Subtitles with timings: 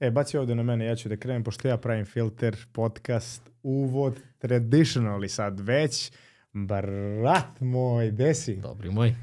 [0.00, 4.20] E, baci ovde na mene, ja ću da krenem, pošto ja pravim filter, podcast, uvod,
[4.42, 6.12] traditionally sad već.
[6.52, 8.56] Brat moj, desi?
[8.56, 9.14] Dobri moj.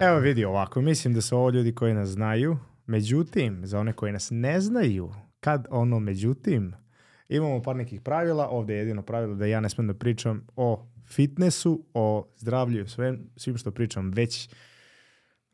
[0.00, 4.12] Evo vidi ovako, mislim da su ovo ljudi koji nas znaju, međutim, za one koji
[4.12, 6.74] nas ne znaju, kad ono međutim,
[7.36, 10.86] imamo par nekih pravila, ovde je jedino pravilo da ja ne smem da pričam o
[11.06, 14.48] fitnessu, o zdravlju, sve, svim što pričam već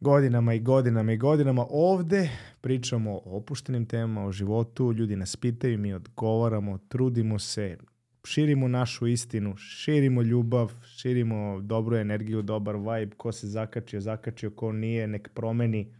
[0.00, 1.66] godinama i godinama i godinama.
[1.70, 7.78] Ovde pričamo o opuštenim temama, o životu, ljudi nas pitaju, mi odgovaramo, trudimo se,
[8.24, 14.72] širimo našu istinu, širimo ljubav, širimo dobru energiju, dobar vibe, ko se zakačio, zakačio, ko
[14.72, 15.94] nije, nek promeni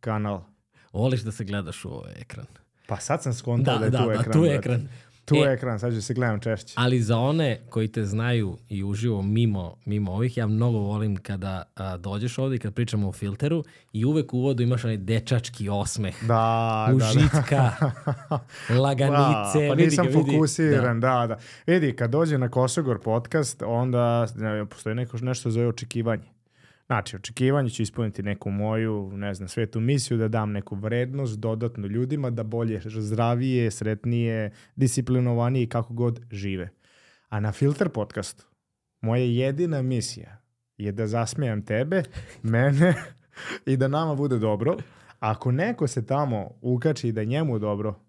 [0.00, 0.44] kanal.
[0.92, 2.61] Voliš da se gledaš u ovaj ekran.
[2.92, 4.32] Pa sad sam skontao da, Da, je da, tu da, ekran.
[4.32, 4.88] tu je ekran.
[5.24, 5.38] Tu E.
[5.38, 6.74] je ekran, sad ću se gledam češće.
[6.76, 11.62] Ali za one koji te znaju i uživo mimo, mimo ovih, ja mnogo volim kada
[11.76, 15.68] a, dođeš ovdje i kad pričamo o filteru i uvek u uvodu imaš onaj dečački
[15.68, 16.14] osmeh.
[16.22, 17.70] Da, da, Užitka,
[18.30, 18.38] da.
[18.82, 19.18] laganice.
[19.60, 20.30] Da, pa vidi nisam ga, vidi.
[20.32, 21.26] fokusiran, da.
[21.26, 26.22] da, Vidi, kad dođe na Kosogor podcast, onda ne, postoji neko nešto zove očekivanje.
[26.92, 31.86] Znači, očekivanje ću ispuniti neku moju, ne znam, svetu misiju, da dam neku vrednost dodatno
[31.86, 36.68] ljudima, da bolje, zdravije, sretnije, disciplinovanije i kako god žive.
[37.28, 38.46] A na Filter podcastu,
[39.00, 40.42] moja jedina misija
[40.76, 42.02] je da zasmejam tebe,
[42.42, 42.94] mene
[43.66, 44.76] i da nama bude dobro.
[45.18, 48.00] Ako neko se tamo ukači i da je njemu dobro,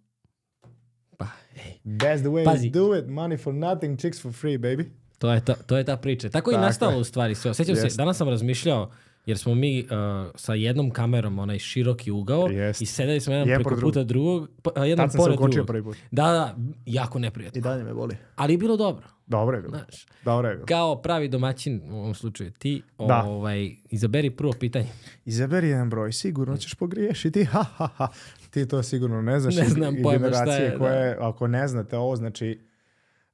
[1.18, 1.26] Pa,
[1.56, 2.72] ej, That's the way Pazi.
[2.72, 3.06] to do it.
[3.06, 5.03] Money for nothing, chicks for free, baby.
[5.24, 6.30] To, je ta, to je ta priča.
[6.30, 7.54] Tako je i nastalo u stvari sve.
[7.54, 8.92] Sjećam se, danas sam razmišljao,
[9.26, 9.88] jer smo mi uh,
[10.36, 12.84] sa jednom kamerom, onaj široki ugao, Jeste.
[12.84, 15.36] i sedeli smo jedan Jedan preko pored puta drugog, pa, jedan Tad sam se pored
[15.36, 15.68] ukočio drugog.
[15.68, 15.98] prvi put.
[16.12, 17.62] Da, da, jako neprijatno.
[17.62, 18.16] dalje me boli.
[18.36, 19.78] Ali je bilo dobro, Dobro je bilo.
[19.78, 20.06] znaš.
[20.26, 20.66] Dobro je bilo.
[20.68, 23.24] Kao pravi domaćin, u ovom slučaju ti, Da.
[23.24, 24.90] ovaj, izaberi prvo pitanje.
[25.26, 27.46] Izaberi jedan broj, sigurno ćeš pogriješiti.
[27.54, 28.08] Ha, ha, ha.
[28.50, 29.56] Ti to sigurno ne znaš.
[29.56, 32.60] Ne i- znam i pojma šta generacije je, koje, ako ne znate ovo, znači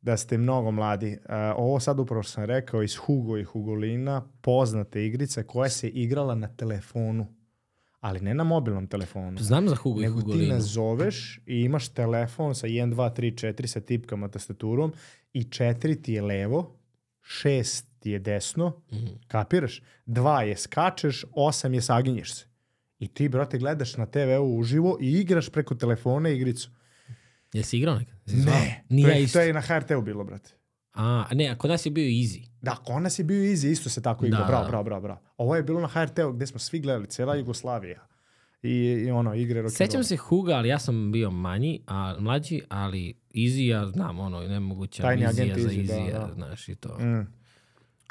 [0.02, 1.12] da ste mnogo mladi.
[1.20, 6.36] Uh, ovo sad upravo sam rekao iz Hugo i Hugolina, poznate igrice koja se igrala
[6.36, 7.28] na telefonu.
[8.00, 9.38] Ali ne na mobilnom telefonu.
[9.40, 13.68] Znam za Hugo i Nego ti nazoveš i imaš telefon sa 1, 2, 3, 4
[13.68, 14.94] sa tipkama, tastaturom
[15.34, 16.76] i 4 ti je levo,
[17.22, 19.06] 6 ti je desno, Mhm.
[19.28, 19.82] kapiraš?
[20.06, 22.46] 2 je skačeš, 8 je saginješ se.
[23.00, 26.70] I ti, brate, gledaš na TV-u uživo i igraš preko telefona igricu.
[27.54, 28.19] Jesi igrao nekad?
[28.36, 29.40] Ne, Nije to, je, isto.
[29.40, 30.50] to je na HRT-u bilo, brate.
[30.94, 32.48] A, ne, a kod nas je bio easy.
[32.62, 34.42] Da, kod nas je bio easy, isto se tako igrao.
[34.42, 34.70] Da, Bravo, da.
[34.70, 35.20] bravo, bravo, bravo.
[35.38, 38.08] Ovo je bilo na HRT-u gde smo svi gledali, cela Jugoslavija.
[38.64, 38.70] I,
[39.08, 43.14] i ono, igre rock Sećam se Huga, ali ja sam bio manji, a mlađi, ali
[43.34, 46.34] Easy, ja znam, ono, nemoguća Tajni vizija za Easy, da, da.
[46.34, 46.98] znaš, i to.
[47.00, 47.28] Mm,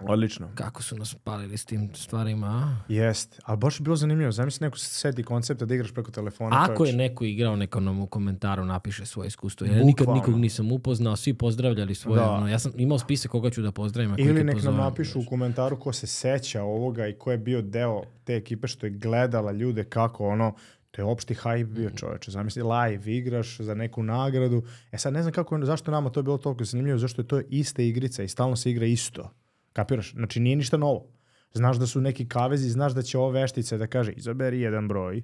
[0.02, 0.48] odlično.
[0.54, 2.92] Kako su nas palili s tim stvarima, a?
[2.92, 4.32] Jest, ali baš je bilo zanimljivo.
[4.32, 6.66] Zamisli neko se seti koncepta da igraš preko telefona.
[6.70, 9.66] Ako je neko igrao, neka nam u komentaru napiše svoje iskustvo.
[9.66, 12.20] Ja nikad nikog nisam upoznao, svi pozdravljali svoje.
[12.20, 12.30] Da.
[12.30, 14.14] Ono, ja sam imao spisak koga ću da pozdravim.
[14.18, 18.02] Ili nek nam napišu u komentaru ko se seća ovoga i ko je bio deo
[18.24, 20.54] te ekipe što je gledala ljude kako ono,
[20.90, 21.74] to je opšti hype Mm.
[21.74, 22.30] bio čoveče.
[22.30, 24.62] Zamisli live igraš za neku nagradu.
[24.92, 27.40] E sad ne znam kako, zašto nama to je bilo toliko zanimljivo, zašto je to
[27.48, 29.30] ista igrica i stalno se igra isto.
[29.78, 30.12] Kapiraš?
[30.12, 31.06] Znači nije ništa novo.
[31.52, 35.22] Znaš da su neki kavezi, znaš da će ova veštica da kaže izaberi jedan broj,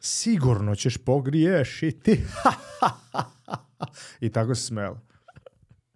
[0.00, 2.20] sigurno ćeš pogriješiti.
[4.20, 5.00] I tako se smela.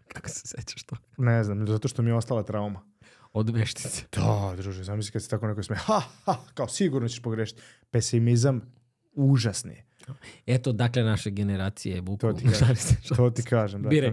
[0.08, 0.96] Kako se sećaš to?
[1.18, 2.80] Ne znam, zato što mi je ostala trauma.
[3.32, 4.04] Od veštice.
[4.12, 7.62] Da, druže, zamisli kad se tako neko sme, ha, ha, kao sigurno ćeš pogrešiti.
[7.90, 8.60] Pesimizam
[9.14, 9.82] užasni.
[10.46, 12.20] Eto, dakle, naše generacije buku.
[12.26, 12.76] To ti kažem.
[13.16, 13.82] To ti kažem.
[13.82, 14.10] Biraj.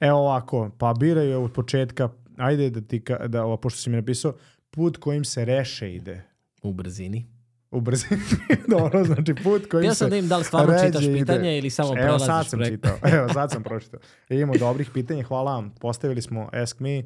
[0.00, 3.96] Evo ovako, pa biraju od početka, ajde da ti, ka, da, ovo, pošto si mi
[3.96, 4.34] napisao,
[4.70, 6.22] put kojim se reše ide.
[6.62, 7.26] U brzini.
[7.70, 8.20] U brzini.
[8.68, 11.14] Dobro, znači put kojim Ja se sam da im da li stvarno čitaš ide.
[11.14, 12.70] pitanje ili samo Evo prelaziš sad sam preko.
[12.76, 12.98] čitao.
[13.18, 14.00] Evo sad sam pročitao.
[14.28, 15.70] Imamo dobrih pitanja, hvala vam.
[15.70, 17.02] Postavili smo Ask Me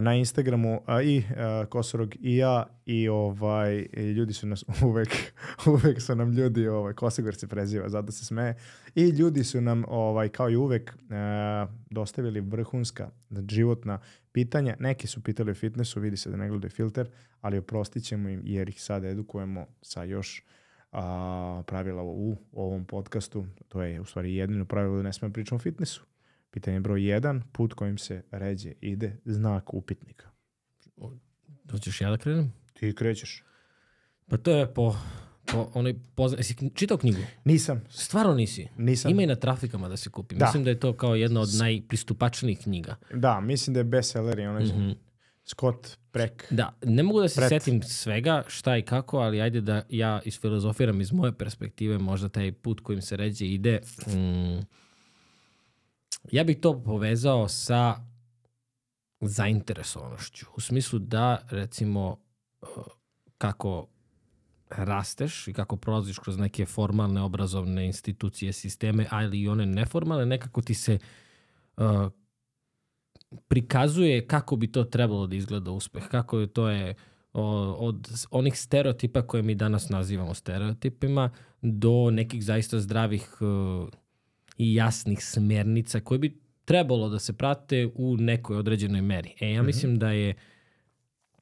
[0.00, 5.08] na Instagramu a, i a, Kosorog i ja i ovaj i ljudi su nas uvek
[5.66, 8.56] uvek su nam ljudi ovaj Kosogor se preziva zato se smeje
[8.94, 13.10] i ljudi su nam ovaj kao i uvek a, dostavili vrhunska
[13.48, 13.98] životna
[14.32, 17.08] pitanja neki su pitali o fitnessu vidi se da ne gledaju filter
[17.40, 20.44] ali oprostit ćemo im jer ih sad edukujemo sa još
[20.92, 23.46] a, pravila u ovom podcastu.
[23.68, 26.04] To je u stvari jedino pravilo da ne smemo pričati o fitnessu.
[26.54, 30.26] Pitanje broj jedan, put kojim se ređe ide znak upitnika.
[31.70, 32.52] Hoćeš ja da krenem?
[32.72, 33.42] Ti krećeš.
[34.28, 34.96] Pa to je po,
[35.44, 36.38] po onaj pozna...
[36.38, 37.18] Jesi čitao knjigu?
[37.44, 37.84] Nisam.
[37.90, 38.68] Stvarno nisi?
[38.78, 39.10] Nisam.
[39.10, 40.34] Ima i na trafikama da se kupi.
[40.34, 40.44] Da.
[40.46, 42.96] Mislim da je to kao jedna od najpristupačnijih knjiga.
[43.14, 44.90] Da, mislim da je bestseller i onaj Mhm.
[45.44, 46.52] Scott Preck.
[46.52, 47.48] Da, ne mogu da se Pret.
[47.48, 52.52] setim svega šta i kako, ali ajde da ja isfilozofiram iz moje perspektive možda taj
[52.52, 53.80] put kojim se ređe ide.
[54.06, 54.60] Mm,
[56.32, 57.96] ja bih to povezao sa
[59.20, 60.46] zainteresovanošću.
[60.56, 62.16] U smislu da, recimo,
[62.60, 62.68] uh,
[63.38, 63.86] kako
[64.70, 70.62] rasteš i kako prolaziš kroz neke formalne obrazovne institucije, sisteme, ali i one neformalne, nekako
[70.62, 70.98] ti se
[71.76, 72.10] uh,
[73.48, 76.94] prikazuje kako bi to trebalo da izgleda uspeh, kako je to je
[77.32, 81.30] od onih stereotipa koje mi danas nazivamo stereotipima
[81.62, 83.88] do nekih zaista zdravih uh,
[84.58, 89.34] i jasnih smernica koje bi trebalo da se prate u nekoj određenoj meri.
[89.40, 90.34] E, ja mislim da je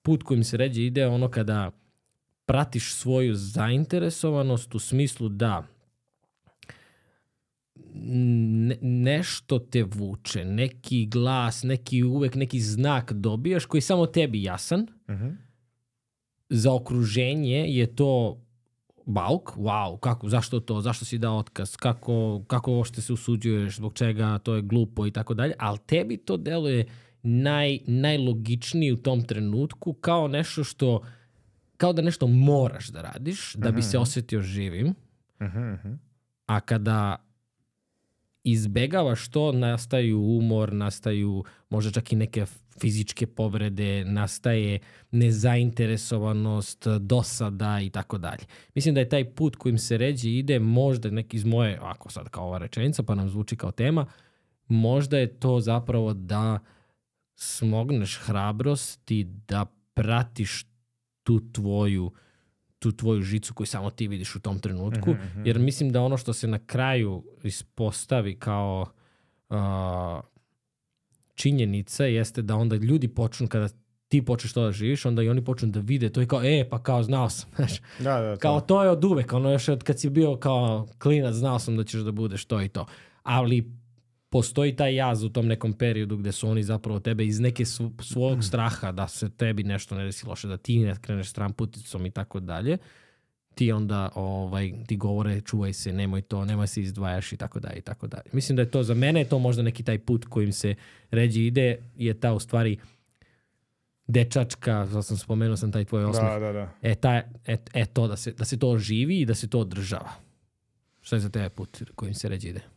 [0.02, 1.70] put kojim se ređe ide ono kada
[2.46, 5.66] pratiš svoju zainteresovanost u smislu da
[7.94, 14.42] ne, nešto te vuče, neki glas, neki uvek neki znak dobijaš koji je samo tebi
[14.42, 14.86] jasan.
[15.10, 15.28] Mhm.
[16.48, 18.42] Za okruženje je to
[19.06, 23.94] bauk, wow, kako, zašto to, zašto si dao otkaz, kako, kako uopšte se usuđuješ, zbog
[23.94, 26.86] čega, to je glupo i tako dalje, ali tebi to deluje
[27.22, 31.02] naj, najlogičniji u tom trenutku kao nešto što,
[31.76, 34.94] kao da nešto moraš da radiš, da bi se osetio živim,
[35.42, 35.92] Mhm, mhm.
[36.46, 37.16] a kada
[38.44, 42.46] izbegavaš to, nastaju umor, nastaju možda čak i neke
[42.80, 44.78] fizičke povrede, nastaje
[45.10, 48.44] nezainteresovanost, dosada i tako dalje.
[48.74, 52.28] Mislim da je taj put kojim se ređe ide možda neki iz moje, ako sad
[52.28, 54.06] kao ova rečenica pa nam zvuči kao tema,
[54.68, 56.58] možda je to zapravo da
[57.34, 60.66] smogneš hrabrost i da pratiš
[61.22, 62.12] tu tvoju
[62.82, 65.10] tu tvoju žicu koju samo ti vidiš u tom trenutku.
[65.10, 68.86] Mhm, Jer mislim da ono što se na kraju ispostavi kao
[69.48, 69.56] uh,
[71.34, 73.68] činjenica jeste da onda ljudi počnu kada
[74.08, 76.68] ti počneš to da živiš, onda i oni počnu da vide to i kao, e,
[76.70, 78.66] pa kao znao sam, znaš, Da, da, kao to.
[78.66, 81.84] to je od uvek, ono još od kad si bio kao klinac, znao sam da
[81.84, 82.86] ćeš da budeš to i to.
[83.22, 83.81] Ali
[84.32, 87.64] postoji taj jaz u tom nekom periodu gde su oni zapravo tebe iz neke
[88.00, 92.06] svog straha da se tebi nešto ne desi loše, da ti ne kreneš stran puticom
[92.06, 92.78] i tako dalje,
[93.54, 97.78] ti onda ovaj, ti govore čuvaj se, nemoj to, nemoj se izdvajaš i tako dalje
[97.78, 98.24] i tako dalje.
[98.32, 100.74] Mislim da je to za mene je to možda neki taj put kojim se
[101.10, 102.78] ređi ide je ta u stvari
[104.06, 106.68] dečačka, zato sam spomenuo sam taj tvoj osmeh, Da, da, da.
[106.82, 109.60] E, ta, e, e to, da se, da se to živi i da se to
[109.60, 110.10] održava.
[111.00, 112.71] Šta je za tebe put kojim se ređe ide?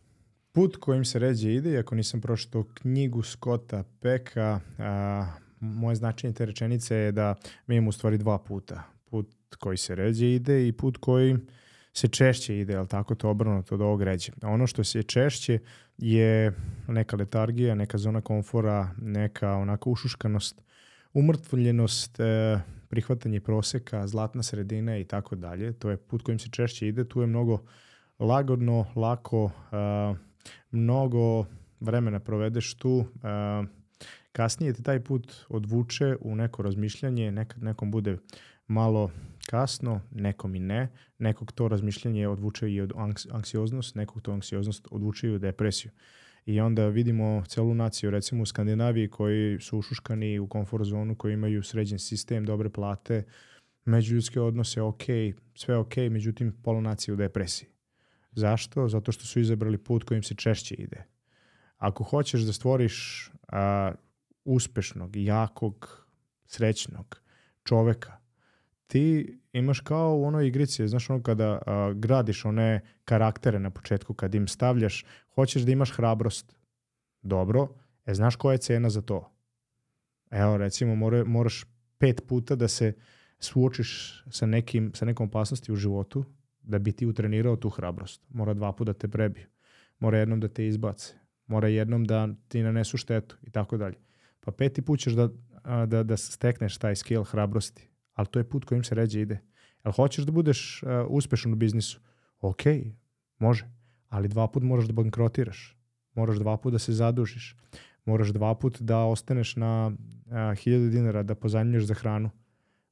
[0.55, 5.27] Put kojim se ređe ide, iako nisam pročitao knjigu Scotta Peka, a,
[5.59, 7.35] moje značenje te rečenice je da
[7.67, 8.83] mi imamo u stvari dva puta.
[9.05, 11.37] Put koji se ređe ide i put koji
[11.93, 14.31] se češće ide, ali tako to obrnuto od ovog ređe.
[14.41, 15.59] Ono što se češće
[15.97, 16.53] je
[16.87, 20.61] neka letargija, neka zona komfora, neka onako ušuškanost,
[21.13, 22.59] umrtvljenost, e,
[22.89, 25.73] prihvatanje proseka, zlatna sredina i tako dalje.
[25.73, 27.05] To je put kojim se češće ide.
[27.05, 27.63] Tu je mnogo
[28.19, 29.51] lagodno, lako,
[30.71, 31.45] mnogo
[31.79, 33.05] vremena provedeš tu.
[34.31, 38.17] kasnije te taj put odvuče u neko razmišljanje, nekad nekom bude
[38.67, 39.11] malo
[39.49, 40.87] kasno, nekom i ne.
[41.17, 45.91] Nekog to razmišljanje odvuče i od anks- anksioznost, nekog to anksioznost odvuče i u depresiju.
[46.45, 51.33] I onda vidimo celu naciju, recimo u Skandinaviji, koji su ušuškani u komfort zonu, koji
[51.33, 53.23] imaju sređen sistem, dobre plate,
[53.85, 55.03] međuljudske odnose, ok,
[55.55, 57.74] sve ok, međutim pola nacije u depresiji.
[58.35, 58.87] Zašto?
[58.87, 61.03] Zato što su izabrali put kojim se češće ide.
[61.77, 63.91] Ako hoćeš da stvoriš a,
[64.45, 66.07] uspešnog, jakog,
[66.45, 67.21] srećnog
[67.63, 68.17] čoveka,
[68.87, 74.13] ti imaš kao u onoj igrici, znaš ono kada a, gradiš one karaktere na početku,
[74.13, 76.55] kad im stavljaš, hoćeš da imaš hrabrost.
[77.21, 77.67] Dobro,
[78.05, 79.31] e znaš koja je cena za to?
[80.31, 81.65] Evo recimo more, moraš
[81.97, 82.93] pet puta da se
[83.39, 86.25] suočiš sa, nekim, sa nekom opasnosti u životu
[86.67, 88.21] da bi ti utrenirao tu hrabrost.
[88.29, 89.45] Mora dva puta da te prebiju.
[89.99, 91.13] Mora jednom da te izbace.
[91.47, 93.95] Mora jednom da ti nanesu štetu i tako dalje.
[94.39, 95.29] Pa peti put ćeš da,
[95.85, 97.89] da, da stekneš taj skill hrabrosti.
[98.13, 99.39] Ali to je put kojim se ređe ide.
[99.85, 101.99] Jel hoćeš da budeš a, uspešan u biznisu?
[102.39, 102.63] Ok,
[103.39, 103.65] može.
[104.09, 105.77] Ali dva put moraš da bankrotiraš.
[106.13, 107.55] Moraš dva put da se zadužiš.
[108.05, 109.91] Moraš dva put da ostaneš na
[110.31, 112.29] a, hiljadu dinara da pozajmljuješ za hranu.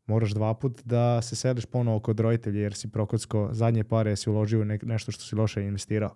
[0.05, 4.29] Moraš dva put da se sediš ponovo kod roditelja jer si prokocko zadnje pare si
[4.29, 6.15] uložio u ne, nešto što si loše investirao.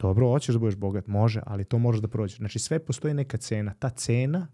[0.00, 2.38] Dobro, hoćeš da budeš bogat, može, ali to moraš da prođeš.
[2.38, 3.74] Znači sve postoji neka cena.
[3.78, 4.48] Ta cena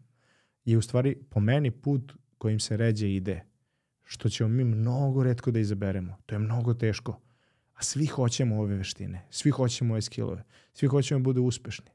[0.65, 3.45] je u stvari po meni put kojim se ređe ide.
[4.05, 6.17] što ćemo mi mnogo redko da izaberemo.
[6.27, 7.21] To je mnogo teško.
[7.75, 9.27] A svi hoćemo ove veštine.
[9.31, 10.45] Svi hoćemo ove skillove.
[10.73, 11.91] Svi hoćemo da bude uspešni.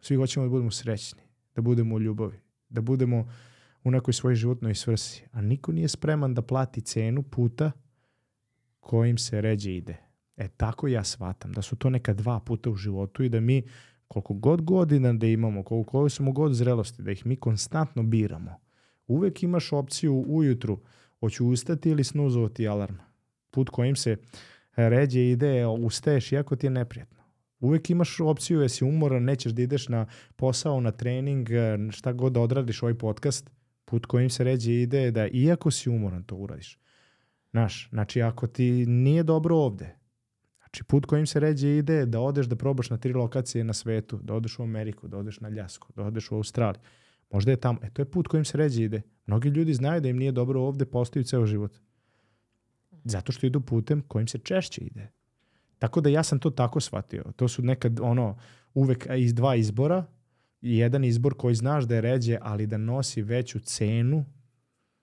[0.00, 1.22] Svi hoćemo da budemo srećni.
[1.54, 2.38] Da budemo u ljubavi.
[2.68, 3.32] Da budemo
[3.86, 5.24] u nekoj svojoj životnoj svrsi.
[5.32, 7.72] A niko nije spreman da plati cenu puta
[8.80, 9.96] kojim se ređe ide.
[10.36, 11.52] E tako ja shvatam.
[11.52, 13.62] Da su to neka dva puta u životu i da mi
[14.08, 18.54] koliko god godina da imamo, koliko koji smo god zrelosti, da ih mi konstantno biramo.
[19.06, 20.80] Uvek imaš opciju ujutru,
[21.20, 22.96] hoću ustati ili snuzovati alarm.
[23.50, 24.16] Put kojim se
[24.76, 27.22] ređe ide, ustaješ iako ti je neprijatno.
[27.60, 31.48] Uvek imaš opciju, jesi umoran, nećeš da ideš na posao, na trening,
[31.90, 33.50] šta god da odradiš ovaj podcast,
[33.86, 36.78] put kojim se ređe ide je da iako si umoran to uradiš.
[37.50, 39.96] Znaš, znači ako ti nije dobro ovde,
[40.76, 43.72] Znači, put kojim se ređe ide je da odeš da probaš na tri lokacije na
[43.72, 46.80] svetu, da odeš u Ameriku, da odeš na Ljasku, da odeš u Australiju.
[47.30, 47.78] Možda je tamo.
[47.82, 49.02] E, to je put kojim se ređe ide.
[49.26, 51.76] Mnogi ljudi znaju da im nije dobro ovde, postaju ceo život.
[53.04, 55.12] Zato što idu putem kojim se češće ide.
[55.78, 57.24] Tako da ja sam to tako shvatio.
[57.36, 58.38] To su nekad ono,
[58.74, 60.04] uvek iz dva izbora,
[60.60, 64.24] jedan izbor koji znaš da je ređe, ali da nosi veću cenu,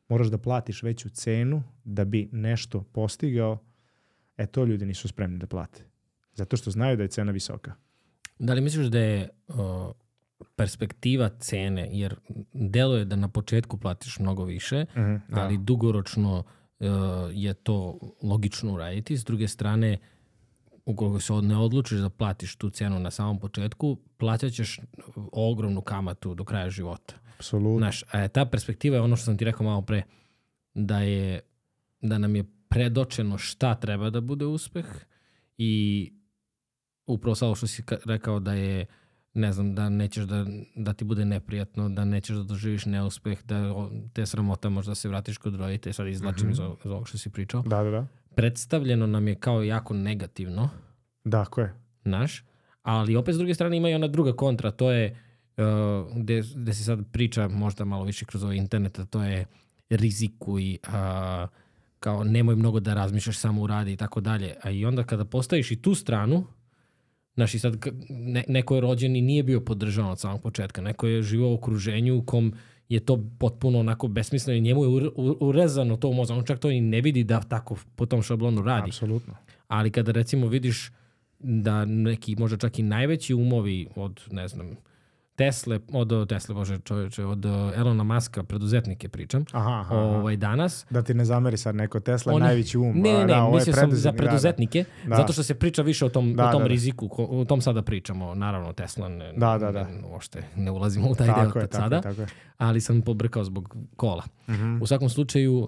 [0.10, 3.60] moraš da platiš veću cenu da bi nešto postigao,
[4.38, 5.84] E to ljudi nisu spremni da plate.
[6.34, 7.74] Zato što znaju da je cena visoka.
[8.40, 9.56] Da li misliš da je uh,
[10.56, 12.16] perspektiva cene, jer
[12.54, 15.42] deluje da na početku platiš mnogo više, mm da.
[15.42, 16.44] ali dugoročno
[16.80, 16.88] uh,
[17.32, 19.18] je to logično uraditi.
[19.18, 19.98] S druge strane,
[20.86, 24.80] ukoliko se ne odlučiš da platiš tu cenu na samom početku, plaćaćeš
[25.32, 27.16] ogromnu kamatu do kraja života.
[27.36, 27.78] Apsolutno.
[27.78, 30.04] Znaš, a ta perspektiva je ono što sam ti rekao malo pre,
[30.74, 31.40] da je
[32.02, 34.86] da nam je predočeno šta treba da bude uspeh
[35.58, 36.14] i
[37.06, 38.86] upravo sa ovo što si rekao da je
[39.34, 43.74] ne znam, da nećeš da, da ti bude neprijatno, da nećeš da doživiš neuspeh, da
[44.14, 46.74] te sramota možda se vratiš kod rodite, sad izlačim mm -hmm.
[46.74, 47.62] iz, iz ovog što si pričao.
[47.62, 48.08] Da, da, da.
[48.36, 50.70] Predstavljeno nam je kao jako negativno.
[51.24, 51.70] Dakle.
[52.04, 52.44] Naš.
[52.82, 55.18] Ali opet s druge strane ima i ona druga kontra, to je
[55.58, 55.64] uh,
[56.18, 59.46] gde, gde se sad priča možda malo više kroz ovaj internet, to je
[59.90, 60.94] riziku i uh,
[62.00, 64.56] kao nemoj mnogo da razmišljaš, samo uradi i tako dalje.
[64.62, 66.48] A i onda kada postaviš i tu stranu,
[67.36, 67.78] znaš i sad
[68.10, 71.54] ne, neko je rođen i nije bio podržan od samog početka, neko je živao u
[71.54, 72.54] okruženju u kom
[72.94, 75.10] je to potpuno onako besmisleno i njemu je
[75.40, 76.38] urezano to u mozak.
[76.38, 78.90] On čak to i ne vidi da tako po tom šablonu radi.
[78.90, 79.34] Apsolutno.
[79.68, 80.92] Ali kada recimo vidiš
[81.40, 84.78] da neki možda čak i najveći umovi od, ne znam,
[85.36, 90.86] Tesle, od Tesle, bože čovječe, od Elona Maska, preduzetnike pričam, aha, aha, ovaj, danas.
[90.90, 92.92] Da ti ne zameri sad neko, Tesla je najveći um.
[92.96, 95.16] Ne, ne, ne, da, mislio sam za preduzetnike, da, da.
[95.16, 96.68] zato što se priča više o tom, da, o tom da, da.
[96.68, 99.84] riziku, o tom sada pričamo, naravno Tesla ne, da, da, da.
[99.84, 102.28] ne, uopšte ne ulazimo u taj tako deo je, tako sada, tako je.
[102.58, 104.24] ali sam pobrkao zbog kola.
[104.48, 104.64] Uh mhm.
[104.64, 104.82] -huh.
[104.82, 105.68] U svakom slučaju, uh,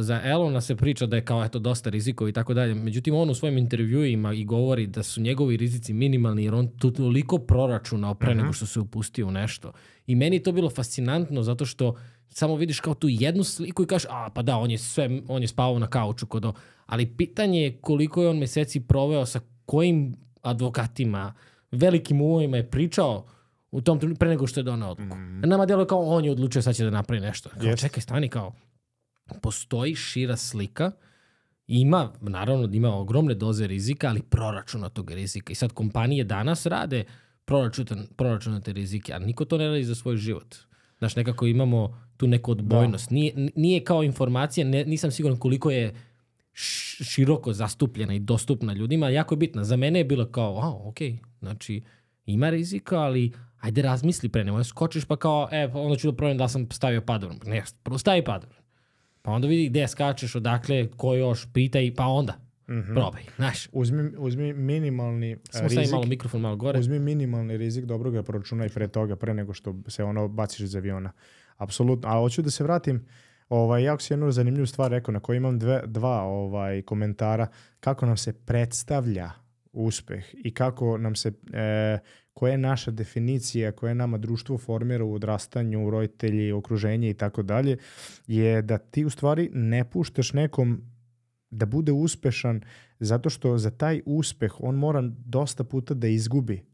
[0.00, 3.30] za Elona se priča da je kao eto dosta rizikova i tako dalje, međutim on
[3.30, 8.30] u svojim intervjuima i govori da su njegovi rizici minimalni jer on toliko proračunao pre
[8.30, 8.40] uh -huh.
[8.42, 9.72] nego što se upustio u nešto.
[10.06, 11.96] I meni to bilo fascinantno zato što
[12.28, 15.42] samo vidiš kao tu jednu sliku i kažeš, a pa da, on je sve, on
[15.42, 16.52] je spavao na kauču kod o...
[16.86, 21.34] Ali pitanje je koliko je on meseci proveo sa kojim advokatima,
[21.72, 23.26] velikim umojima je pričao
[23.70, 25.16] u tom trenutku pre nego što je donao odluku.
[25.16, 25.40] Mm.
[25.40, 27.48] Nama delo kao on je odlučio sad će da napravi nešto.
[27.48, 27.80] Kao, yes.
[27.80, 28.52] čekaj, stani kao,
[29.42, 30.90] postoji šira slika,
[31.66, 35.52] ima, naravno da ima ogromne doze rizika, ali proračuna tog rizika.
[35.52, 37.04] I sad kompanije danas rade
[38.16, 40.56] proračunate rizike, a niko to ne radi za svoj život.
[40.98, 43.08] Znaš, nekako imamo tu neku odbojnost.
[43.08, 43.14] Da.
[43.14, 45.94] Nije, nije kao informacija, ne, nisam siguran koliko je
[47.02, 49.64] široko zastupljena i dostupna ljudima, jako je bitna.
[49.64, 50.98] Za mene je bilo kao, a, ok,
[51.40, 51.82] znači
[52.26, 56.16] ima rizika, ali ajde razmisli pre nemoj skočiš pa kao, e, pa onda ću da
[56.16, 57.38] provjerim da sam stavio padobran.
[57.46, 58.62] Ne, prvo stavi padobran.
[59.22, 62.43] Pa onda vidi gde skačeš, odakle, ko još, pitaj, pa onda.
[62.68, 62.94] Mm -hmm.
[62.94, 63.68] Probaj, znaš.
[63.72, 65.92] Uzmi, uzmi minimalni e, Samo rizik.
[65.92, 66.78] malo mikrofon malo gore.
[66.78, 70.76] Uzmi minimalni rizik, dobro ga proračunaj pre toga, pre nego što se ono baciš iz
[70.76, 71.12] aviona.
[71.56, 72.08] Apsolutno.
[72.08, 73.06] A hoću da se vratim,
[73.48, 77.46] ovaj, jako si jednu zanimljivu stvar rekao, na kojoj imam dve, dva ovaj, komentara,
[77.80, 79.30] kako nam se predstavlja
[79.72, 81.98] uspeh i kako nam se, e,
[82.34, 87.42] koja je naša definicija, koja je nama društvo formira u odrastanju, roditelji, okruženje i tako
[87.42, 87.76] dalje,
[88.26, 90.93] je da ti u stvari ne puštaš nekom
[91.50, 92.60] da bude uspešan
[93.00, 96.66] zato što za taj uspeh on mora dosta puta da izgubi.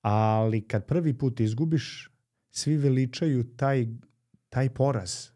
[0.00, 2.10] Ali kad prvi put izgubiš,
[2.50, 3.86] svi veličaju taj,
[4.48, 5.28] taj poraz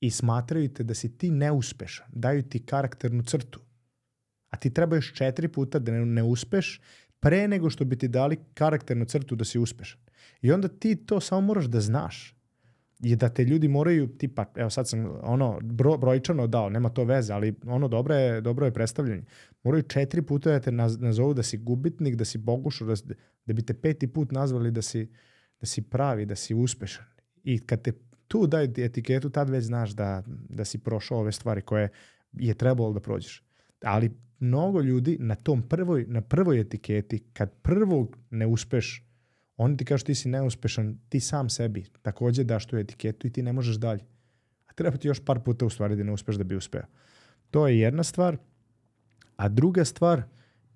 [0.00, 2.06] i smatraju te da si ti neuspešan.
[2.12, 3.60] Daju ti karakternu crtu.
[4.48, 6.80] A ti treba još četiri puta da ne, ne uspeš
[7.20, 10.00] pre nego što bi ti dali karakternu crtu da si uspešan.
[10.42, 12.37] I onda ti to samo moraš da znaš.
[12.98, 17.04] Je da te ljudi moraju, tipa, evo sad sam ono bro, brojčano dao, nema to
[17.04, 19.22] veze, ali ono dobro je, dobro je predstavljanje.
[19.62, 22.94] Moraju četiri puta da te naz, nazovu da si gubitnik, da si bogušo, da,
[23.46, 25.10] da bi te peti put nazvali da si,
[25.60, 27.04] da si pravi, da si uspešan.
[27.44, 27.92] I kad te
[28.28, 31.88] tu daju etiketu, tad već znaš da, da si prošao ove stvari koje
[32.32, 33.42] je trebalo da prođeš.
[33.82, 39.07] Ali mnogo ljudi na tom prvoj, na prvoj etiketi, kad prvog ne uspeš,
[39.58, 43.42] oni ti kažu ti si neuspešan, ti sam sebi takođe daš tu etiketu i ti
[43.42, 44.04] ne možeš dalje.
[44.66, 46.82] A treba ti još par puta u stvari da ne uspeš da bi uspeo.
[47.50, 48.36] To je jedna stvar.
[49.36, 50.22] A druga stvar,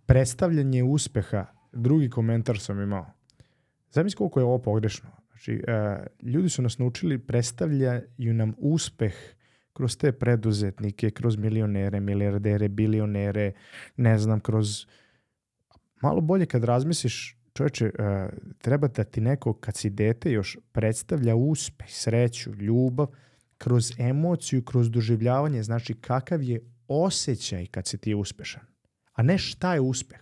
[0.07, 3.07] predstavljanje uspeha, drugi komentar sam imao.
[3.91, 5.11] Zamisli koliko je ovo pogrešno.
[5.29, 9.15] Znači, uh, ljudi su nas naučili, predstavljaju nam uspeh
[9.73, 13.53] kroz te preduzetnike, kroz milionere, milijardere, bilionere,
[13.97, 14.87] ne znam, kroz...
[16.03, 17.93] Malo bolje kad razmisliš, čovječe, uh,
[18.59, 23.07] treba da ti neko, kad si dete, još predstavlja uspeh, sreću, ljubav,
[23.59, 28.63] kroz emociju, kroz doživljavanje, znači kakav je osjećaj kad si ti uspešan,
[29.13, 30.21] a ne šta je uspeh.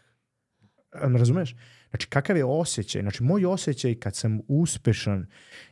[0.93, 1.57] Razumeš?
[1.91, 3.03] Znači, kakav je osjećaj?
[3.03, 5.27] Znači, moj osjećaj kad sam uspešan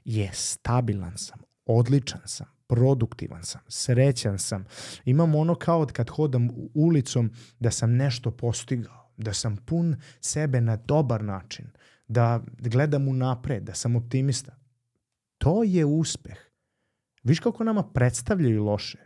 [0.05, 4.65] je stabilan sam, odličan sam, produktivan sam, srećan sam.
[5.05, 10.77] Imam ono kao kad hodam ulicom da sam nešto postigao, da sam pun sebe na
[10.77, 11.67] dobar način,
[12.09, 14.57] da gledam u napred, da sam optimista.
[15.39, 16.39] To je uspeh.
[17.23, 18.99] Viš kako nama predstavljaju loše.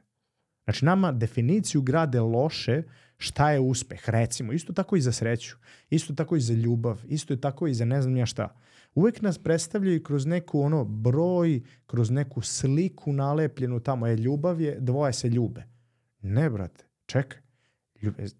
[0.64, 2.82] Znači, nama definiciju grade loše
[3.16, 4.52] šta je uspeh, recimo.
[4.52, 5.56] Isto tako i za sreću,
[5.90, 8.60] isto tako i za ljubav, isto je tako i za ne znam ja šta.
[8.94, 14.06] Uvek nas predstavljaju kroz neku ono broj, kroz neku sliku nalepljenu tamo.
[14.06, 15.64] Je ljubav je, dvoje se ljube.
[16.22, 17.40] Ne, brate, čekaj.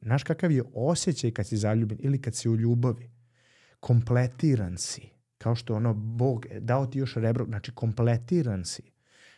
[0.03, 3.11] Znaš kakav je osjećaj kad si zaljubljen ili kad si u ljubavi?
[3.81, 5.09] Kompletiran si.
[5.39, 8.83] Kao što ono, Bog dao ti još rebro, znači kompletiran si.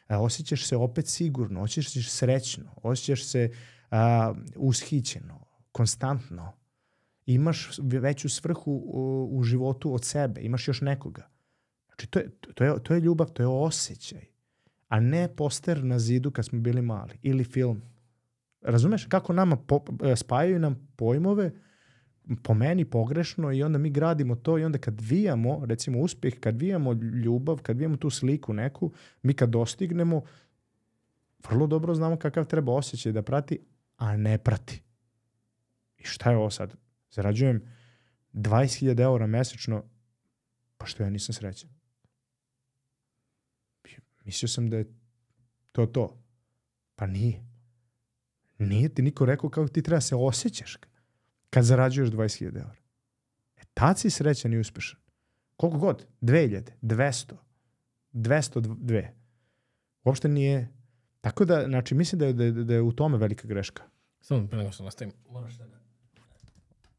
[0.06, 3.50] A, osjećaš se opet sigurno, osjećaš se srećno, osjećaš se
[3.90, 6.52] a, ushićeno, konstantno.
[7.26, 11.30] Imaš veću svrhu u, u životu od sebe, imaš još nekoga.
[11.86, 14.26] Znači, to je, to, je, to je ljubav, to je osjećaj,
[14.88, 17.93] a ne poster na zidu kad smo bili mali ili film.
[18.64, 21.52] Razumeš kako nama po, e, spajaju nam pojmove
[22.42, 26.60] po meni pogrešno i onda mi gradimo to i onda kad vijamo, recimo uspeh, kad
[26.60, 30.22] vijamo ljubav, kad vijamo tu sliku neku, mi kad dostignemo,
[31.48, 33.58] vrlo dobro znamo kakav treba osjećaj da prati,
[33.96, 34.82] a ne prati.
[35.98, 36.76] I šta je ovo sad?
[37.10, 37.62] Zarađujem
[38.32, 39.82] 20.000 eura mesečno,
[40.76, 41.70] pa što ja nisam srećan?
[44.24, 44.94] Mislio sam da je
[45.72, 46.22] to to.
[46.96, 47.53] Pa nije.
[48.58, 50.76] Nije ti niko rekao kako ti treba da se osjećaš
[51.50, 52.76] kad zarađuješ 20.000 eura.
[53.56, 55.00] E, tad si srećan i uspešan.
[55.56, 56.06] Koliko god?
[56.20, 57.34] 2000, 200,
[58.12, 59.08] 202.
[60.04, 60.68] Uopšte nije...
[61.20, 63.82] Tako da, znači, mislim da je, da je, da je u tome velika greška.
[64.20, 65.64] Samo pre nego što nastavim, moraš da...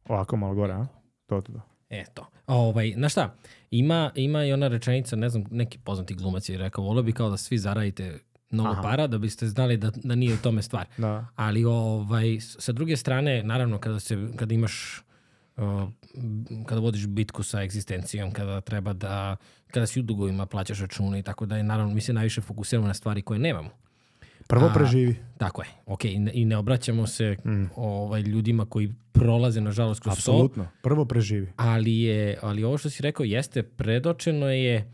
[0.06, 0.86] Ovako malo gore, a?
[1.26, 1.62] To, to, to.
[1.90, 2.26] E, to.
[2.48, 3.36] Ovaj, znaš šta,
[3.72, 7.30] ima, ima i ona rečenica, ne znam, neki poznati glumac je rekao, volio bi kao
[7.30, 8.20] da svi zaradite
[8.56, 8.82] mnogo Aha.
[8.82, 10.86] para da biste znali da, da nije u tome stvar.
[10.98, 11.28] Da.
[11.36, 15.06] Ali ovaj, sa druge strane, naravno, kada, se, kada imaš
[16.66, 19.36] kada vodiš bitku sa egzistencijom, kada treba da,
[19.72, 22.88] kada si u dugovima plaćaš račune i tako da je, naravno, mi se najviše fokusiramo
[22.88, 23.70] na stvari koje nemamo.
[24.48, 25.12] Prvo preživi.
[25.12, 25.68] A, tako je.
[25.86, 27.66] Ok, i ne, i ne obraćamo se mm.
[27.76, 30.64] ovaj, ljudima koji prolaze, nažalost, kroz Apsolutno.
[30.64, 30.70] to.
[30.82, 31.52] Prvo preživi.
[31.56, 34.92] Ali, je, ali ovo što si rekao jeste, predočeno je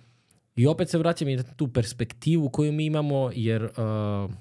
[0.55, 4.31] i opet se vraćam i na tu perspektivu koju mi imamo, jer uh,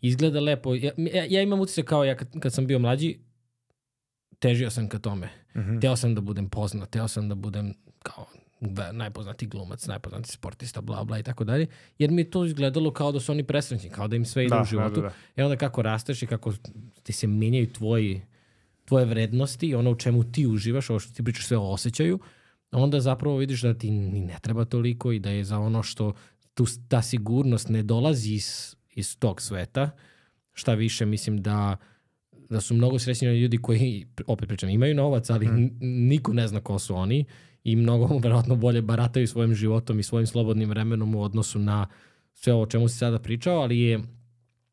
[0.00, 0.74] izgleda lepo.
[0.74, 0.92] Ja,
[1.28, 3.18] ja imam utjecaj kao ja kad, kad sam bio mlađi,
[4.38, 5.26] težio sam ka tome.
[5.26, 5.80] Mm -hmm.
[5.80, 8.26] Teo sam da budem poznat, teo sam da budem kao
[8.92, 11.66] najpoznati glumac, najpoznati sportista, bla, bla i tako dalje.
[11.98, 14.62] Jer mi to izgledalo kao da su oni presrećni, kao da im sve ide da,
[14.62, 14.94] u životu.
[14.94, 15.14] Da, da, da.
[15.36, 16.52] I onda kako rasteš i kako
[17.02, 18.22] ti se menjaju tvoji,
[18.84, 22.18] tvoje vrednosti, ono u čemu ti uživaš, ovo što ti pričaš sve o osjećaju,
[22.74, 26.12] onda zapravo vidiš da ti ni ne treba toliko i da je za ono što
[26.54, 29.90] tu, ta sigurnost ne dolazi iz, iz tog sveta.
[30.52, 31.76] Šta više, mislim da
[32.50, 35.78] da su mnogo srećni ljudi koji, opet pričam, imaju novac, ali mm.
[35.80, 37.24] niko ne zna ko su oni
[37.64, 41.86] i mnogo verovatno bolje barataju svojim životom i svojim slobodnim vremenom u odnosu na
[42.34, 44.00] sve o čemu si sada pričao, ali je,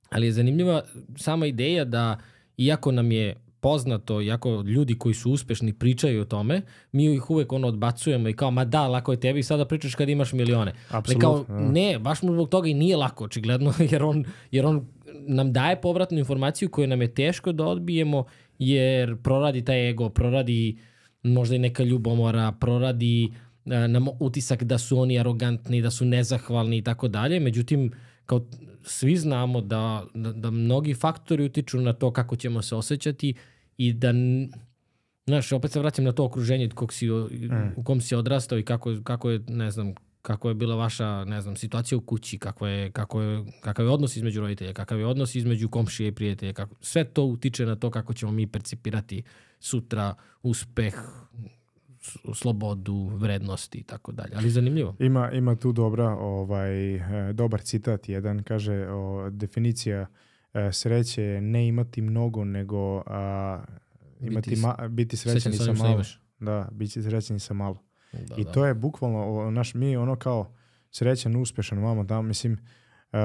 [0.09, 0.83] ali je zanimljiva
[1.17, 2.17] sama ideja da
[2.57, 7.53] iako nam je poznato, iako ljudi koji su uspešni pričaju o tome, mi ih uvek
[7.53, 10.73] ono odbacujemo i kao, ma da, lako je tebi sada pričaš kad imaš milione.
[10.89, 11.45] Apsolutno.
[11.47, 14.87] Kao, ne, baš mu zbog toga i nije lako, očigledno, jer on, jer on
[15.27, 18.23] nam daje povratnu informaciju koju nam je teško da odbijemo,
[18.59, 20.77] jer proradi taj ego, proradi
[21.23, 23.33] možda i neka ljubomora, proradi
[23.65, 27.39] e, nam utisak da su oni arogantni, da su nezahvalni i tako dalje.
[27.39, 27.91] Međutim,
[28.25, 28.47] kao
[28.83, 33.33] svi znamo da, da, da mnogi faktori utiču na to kako ćemo se osjećati
[33.87, 34.13] i da
[35.27, 37.73] Znaš, opet se vraćam na to okruženje kog si, mm.
[37.75, 41.41] u kom si odrastao i kako, kako je, ne znam, kako je bila vaša, ne
[41.41, 45.05] znam, situacija u kući, kako je, kako je, kakav je odnos između roditelja, kakav je
[45.05, 49.23] odnos između komšije i prijatelja, kako, sve to utiče na to kako ćemo mi percipirati
[49.59, 50.95] sutra uspeh,
[52.33, 54.31] slobodu, vrednosti i tako dalje.
[54.35, 54.95] Ali zanimljivo.
[54.99, 56.95] Ima, ima tu dobra, ovaj,
[57.29, 60.07] e, dobar citat jedan, kaže o, definicija e,
[60.71, 63.63] sreće je ne imati mnogo, nego a,
[64.19, 66.03] imati biti, ma, biti srećan i sa malo.
[66.39, 67.83] Da, biti srećan i sa malo.
[68.11, 68.51] Da, I da.
[68.51, 70.55] to je bukvalno, naš, mi ono kao
[70.91, 73.19] srećan, uspešan, vamo da, mislim, uh,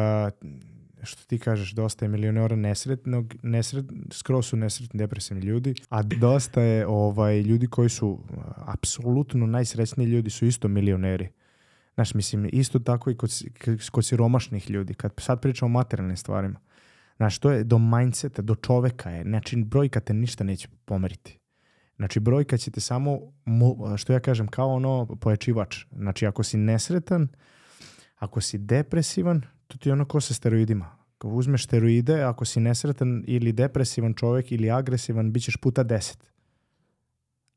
[1.03, 6.63] što ti kažeš, dosta je milionera nesretnog, nesret, skroz su nesretni depresivni ljudi, a dosta
[6.63, 8.21] je ovaj, ljudi koji su
[8.57, 11.29] apsolutno najsrećniji ljudi su isto milioneri.
[11.95, 13.31] Znaš, mislim, isto tako i kod,
[13.91, 14.95] kod siromašnih ljudi.
[14.95, 16.61] Kad sad pričamo o materijalnim stvarima,
[17.17, 19.23] znaš, to je do mindseta, do čoveka je.
[19.23, 21.39] Znači, brojka te ništa neće pomeriti.
[21.97, 23.19] Znači, brojka će te samo,
[23.97, 25.85] što ja kažem, kao ono pojačivač.
[25.93, 27.29] Znači, ako si nesretan,
[28.17, 30.97] ako si depresivan, to ti je ono ko sa steroidima.
[31.17, 36.36] Ako uzmeš steroide, ako si nesretan ili depresivan čovjek ili agresivan, bit ćeš puta deset.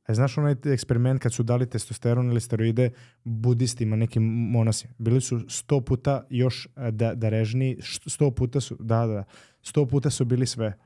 [0.09, 2.89] E, znaš onaj eksperiment kad su dali testosteron ili steroide
[3.23, 4.93] budistima, nekim monasima?
[4.97, 9.23] Bili su sto puta još e, da, da režni, sto puta su, da, da,
[9.61, 10.77] sto puta su bili sve.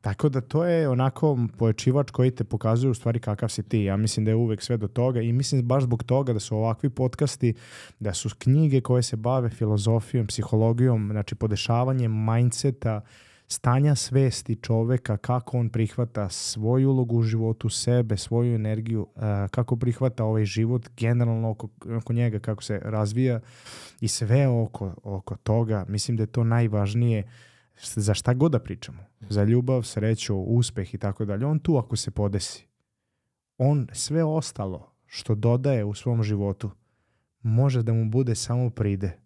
[0.00, 3.82] Tako da to je onako pojačivač koji te pokazuje u stvari kakav si ti.
[3.82, 6.56] Ja mislim da je uvek sve do toga i mislim baš zbog toga da su
[6.56, 7.54] ovakvi podcasti,
[8.00, 13.00] da su knjige koje se bave filozofijom, psihologijom, znači podešavanjem mindseta,
[13.48, 19.06] stanja svesti čoveka, kako on prihvata svoju ulogu u životu, sebe, svoju energiju,
[19.50, 23.40] kako prihvata ovaj život generalno oko, oko njega, kako se razvija
[24.00, 25.84] i sve oko, oko toga.
[25.88, 27.30] Mislim da je to najvažnije
[27.94, 31.96] za šta god da pričamo, za ljubav, sreću, uspeh i tako dalje, on tu ako
[31.96, 32.66] se podesi,
[33.58, 36.70] on sve ostalo što dodaje u svom životu
[37.42, 39.18] može da mu bude samo pride.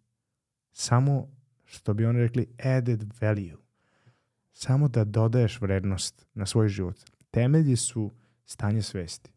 [0.72, 1.28] Samo,
[1.64, 3.61] što bi oni rekli, added value.
[4.52, 6.96] Samo da dodaješ vrednost na svoj život.
[7.30, 8.10] Temelji su
[8.44, 9.32] stanje svesti.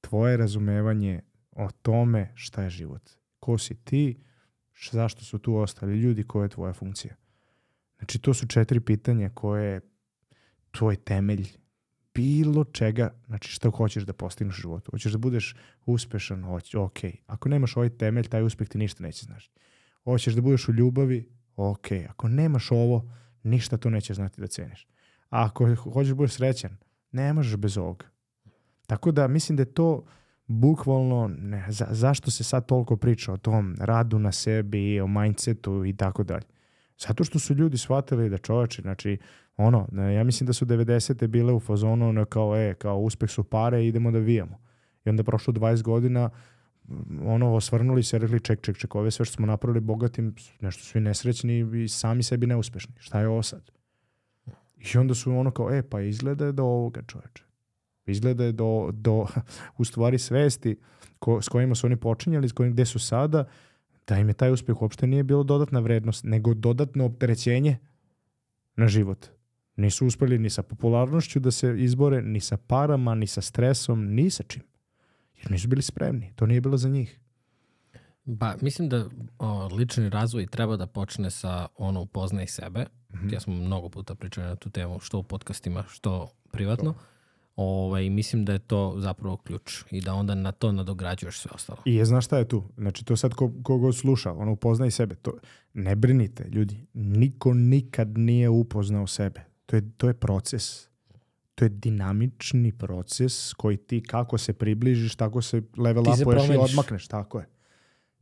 [0.00, 1.20] Tvoje razumevanje
[1.52, 3.10] o tome šta je život.
[3.40, 4.20] Ko si ti,
[4.92, 7.14] zašto su tu ostali ljudi, koja je tvoja funkcija.
[7.98, 9.80] Znači, to su četiri pitanja koje
[10.70, 11.48] tvoj temelj
[12.14, 14.90] bilo čega, znači što hoćeš da postigneš u životu.
[14.90, 15.54] Hoćeš da budeš
[15.86, 16.98] uspešan, hoć, ok.
[17.26, 19.50] Ako nemaš ovaj temelj, taj uspeh ti ništa neće znaš.
[20.04, 21.86] Hoćeš da budeš u ljubavi, ok.
[22.08, 23.12] Ako nemaš ovo,
[23.44, 24.86] ništa to neće znati da ceniš.
[25.30, 26.76] A ako hoćeš da budeš srećan,
[27.12, 28.06] ne možeš bez ovoga.
[28.86, 30.04] Tako da mislim da je to
[30.46, 35.84] bukvalno, ne, za, zašto se sad toliko priča o tom radu na sebi, o mindsetu
[35.84, 36.46] i tako dalje.
[36.98, 39.18] Zato što su ljudi shvatili da čoveče, znači,
[39.56, 41.26] ono, ja mislim da su 90.
[41.26, 44.60] bile u fazonu ono kao, e, kao uspeh su pare, idemo da vijamo.
[45.04, 46.30] I onda prošlo 20 godina,
[47.24, 51.00] ono, osvrnuli se, rekli, ček, ček, ček, ove sve što smo napravili bogatim, nešto svi
[51.00, 52.94] nesrećni i sami sebi neuspešni.
[52.98, 53.70] Šta je ovo sad?
[54.94, 57.44] I onda su ono kao, e, pa izgleda je do ovoga čoveče.
[58.06, 59.26] Izgleda je do, do
[59.78, 60.76] u stvari svesti
[61.18, 63.44] ko, s kojima su oni počinjali, s kojim, gde su sada,
[64.06, 67.78] da im je taj uspeh uopšte nije bilo dodatna vrednost, nego dodatno opterećenje
[68.76, 69.26] na život.
[69.76, 74.30] Nisu uspeli ni sa popularnošću da se izbore, ni sa parama, ni sa stresom, ni
[74.30, 74.62] sa čim.
[75.42, 76.32] Jer nisu bili spremni.
[76.36, 77.20] To nije bilo za njih.
[78.40, 79.06] Pa, mislim da
[79.38, 82.80] o, lični razvoj treba da počne sa ono upoznaj sebe.
[82.80, 83.34] Mm -hmm.
[83.34, 86.92] Ja smo mnogo puta pričali na tu temu, što u podcastima, što privatno.
[86.92, 86.98] To.
[87.56, 91.78] Ovaj, mislim da je to zapravo ključ i da onda na to nadograđuješ sve ostalo.
[91.84, 92.62] I je, znaš šta je tu?
[92.76, 95.14] Znači to sad ko, ko god sluša, ono upoznaj sebe.
[95.14, 95.32] To,
[95.74, 96.86] ne brinite, ljudi.
[96.94, 99.44] Niko nikad nije upoznao sebe.
[99.66, 100.88] To je, to je proces.
[101.54, 107.08] To je dinamični proces koji ti kako se približiš, tako se level upuješ i odmakneš.
[107.08, 107.46] Tako je.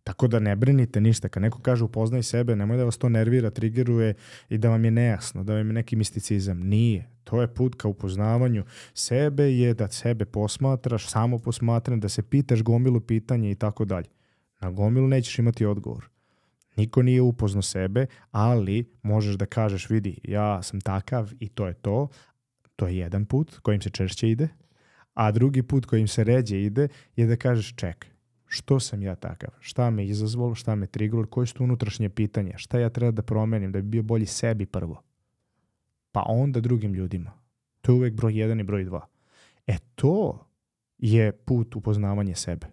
[0.04, 1.28] Tako da ne brinite ništa.
[1.28, 4.14] Kad neko kaže upoznaj sebe, nemoj da vas to nervira, trigeruje
[4.48, 6.60] i da vam je nejasno, da vam je neki misticizam.
[6.60, 7.08] Nije.
[7.24, 8.64] To je put ka upoznavanju
[8.94, 14.08] sebe je da sebe posmatraš, samo posmatran, da se pitaš gomilu pitanja i tako dalje.
[14.60, 16.08] Na gomilu nećeš imati odgovor.
[16.76, 21.74] Niko nije upoznao sebe, ali možeš da kažeš, vidi, ja sam takav i to je
[21.74, 22.08] to.
[22.82, 24.48] To je jedan put kojim se češće ide.
[25.14, 28.10] A drugi put kojim se ređe ide je da kažeš, čekaj,
[28.46, 32.78] što sam ja takav, šta me izazvalo, šta me trigralo, koje su unutrašnje pitanja, šta
[32.78, 35.02] ja treba da promenim da bi bio bolji sebi prvo,
[36.12, 37.32] pa onda drugim ljudima.
[37.80, 39.06] To je uvek broj jedan i broj dva.
[39.66, 40.46] E to
[40.98, 42.66] je put upoznavanja sebe.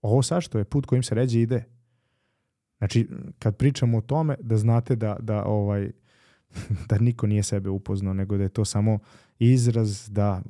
[0.00, 1.64] Ovo sad što je put kojim se ređe ide.
[2.78, 3.08] Znači,
[3.38, 5.92] kad pričamo o tome, da znate da, da ovaj,
[6.88, 8.98] da niko nije sebe upoznao, nego da je to samo
[9.38, 10.42] izraz da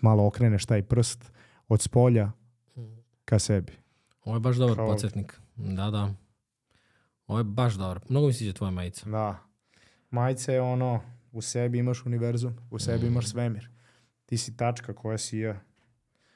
[0.00, 1.32] malo okreneš taj prst
[1.68, 2.30] od spolja
[3.24, 3.72] ka sebi.
[4.24, 5.40] Ovo je baš dobar Kao- podsjetnik.
[5.56, 6.14] Da, da.
[7.26, 8.00] Ovo je baš dobar.
[8.08, 9.10] Mnogo mi sviđa tvoja majica.
[9.10, 9.38] Da.
[10.10, 11.00] Majica je ono,
[11.32, 13.28] u sebi imaš univerzum, u sebi imaš Mm.
[13.28, 13.68] svemir.
[14.26, 15.60] Ti si tačka koja si ja.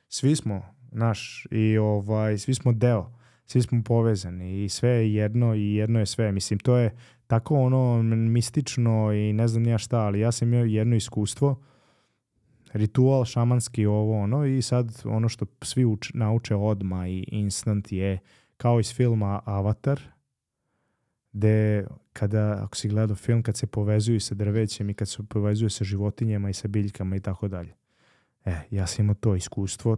[0.08, 3.12] Svi smo naš i ovaj, svi smo deo.
[3.46, 6.32] Svi smo povezani i sve je jedno i jedno je sve.
[6.32, 10.64] Mislim, to je tako ono mistično i ne znam ja šta, ali ja sam imao
[10.64, 11.60] jedno iskustvo,
[12.72, 18.18] ritual šamanski ovo ono i sad ono što svi uč, nauče odma i instant je
[18.56, 20.00] kao iz filma Avatar,
[21.32, 25.70] gde kada, ako si gledao film, kad se povezuju sa drvećem i kad se povezuju
[25.70, 27.74] sa životinjama i sa biljkama i tako dalje.
[28.44, 29.96] E, ja sam imao to iskustvo,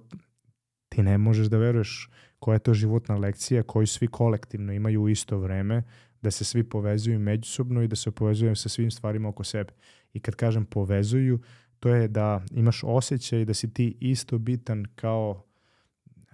[0.89, 5.09] ti ne možeš da veruješ koja je to životna lekcija koju svi kolektivno imaju u
[5.09, 5.83] isto vreme,
[6.27, 9.73] da se svi povezuju međusobno i da se povezuju sa svim stvarima oko sebe.
[10.13, 11.41] I kad kažem povezuju,
[11.81, 15.45] to je da imaš osjećaj da si ti isto bitan kao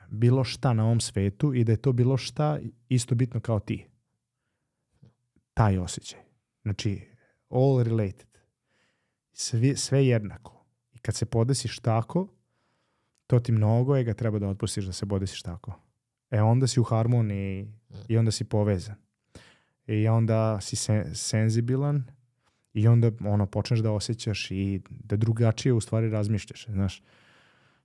[0.09, 3.87] bilo šta na ovom svetu i da je to bilo šta isto bitno kao ti.
[5.55, 6.21] Taj osjećaj.
[6.63, 7.01] Znači,
[7.49, 8.39] all related.
[9.33, 10.65] Sve, sve jednako.
[10.93, 12.29] I kad se podesiš tako,
[13.27, 15.81] to ti mnogo je ga treba da otpustiš da se podesiš tako.
[16.31, 17.73] E onda si u harmoniji
[18.09, 19.12] i onda si povezan.
[19.87, 22.05] I onda si se, senzibilan
[22.73, 27.03] i onda ono počneš da osjećaš i da drugačije u stvari razmišljaš, znaš.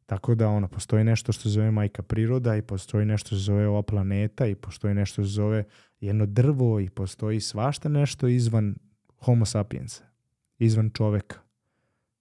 [0.05, 3.41] Tako da ono, postoji nešto što se zove majka priroda i postoji nešto što se
[3.41, 5.63] zove ova planeta i postoji nešto što se zove
[5.99, 8.75] jedno drvo i postoji svašta nešto izvan
[9.19, 10.03] homo sapiensa,
[10.59, 11.39] izvan čoveka.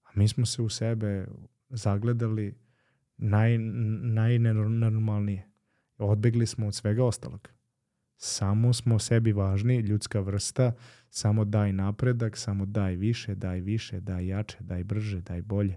[0.02, 1.26] A mi smo se u sebe
[1.68, 2.54] zagledali
[3.16, 5.50] naj, najnenormalnije.
[5.98, 7.55] Odbegli smo od svega ostalog.
[8.16, 10.72] Samo smo sebi važni, ljudska vrsta,
[11.10, 15.76] samo daj napredak, samo daj više, daj više, daj jače, daj brže, daj bolje.